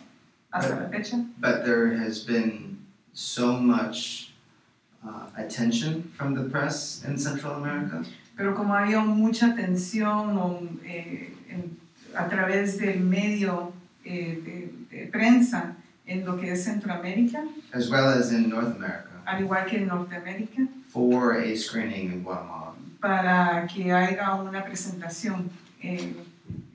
[0.53, 1.25] hasta la fecha.
[1.39, 2.79] But there has been
[3.13, 4.33] so much
[5.07, 8.03] uh, attention from the press in Central America
[8.37, 11.77] Pero como ha habido mucha atención o, eh, en-
[12.15, 13.73] a través del medio
[14.05, 14.41] eh,
[14.91, 15.75] de, de prensa
[16.09, 19.89] en lo que es Centroamérica, as well as in North America al igual que en
[19.89, 25.51] Norteamérica, for a screening in Guatemala para que haya una presentación
[25.83, 26.15] eh,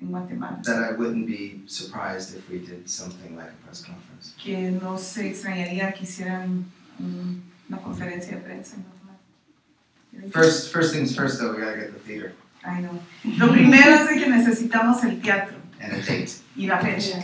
[0.02, 0.62] en Guatemala.
[0.64, 4.34] that I wouldn't be surprised if we did something like a press conference.
[4.38, 6.66] Que no se extrañaría que hicieran
[7.00, 10.32] un- una conferencia de prensa en Guatemala.
[10.32, 12.92] First, first things first though, we gotta get the theater Ay, no.
[13.38, 16.32] Lo primero es que necesitamos el teatro and a date.
[16.56, 17.18] y la fecha.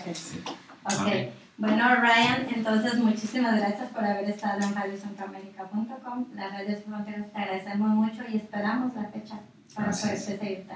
[0.86, 1.30] Ok,
[1.60, 6.26] bueno Ryan, entonces muchísimas gracias por haber estado en radiocentroamérica.com.
[6.36, 9.40] Las radios fronteras te agradecemos mucho y esperamos la fecha
[9.76, 10.26] para poder Gracias.
[10.26, 10.76] seguirte.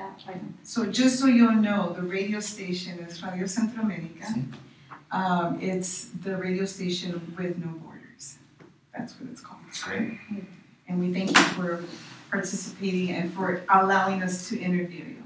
[0.64, 4.28] So just so you know, the radio station is Radio Centroamérica.
[4.28, 4.46] Sí.
[5.12, 8.38] Um, it's the radio station with no borders.
[8.96, 9.62] That's what it's called.
[9.68, 10.20] That's great.
[10.88, 11.84] And we thank you for
[12.30, 15.23] participating and for allowing us to interview you.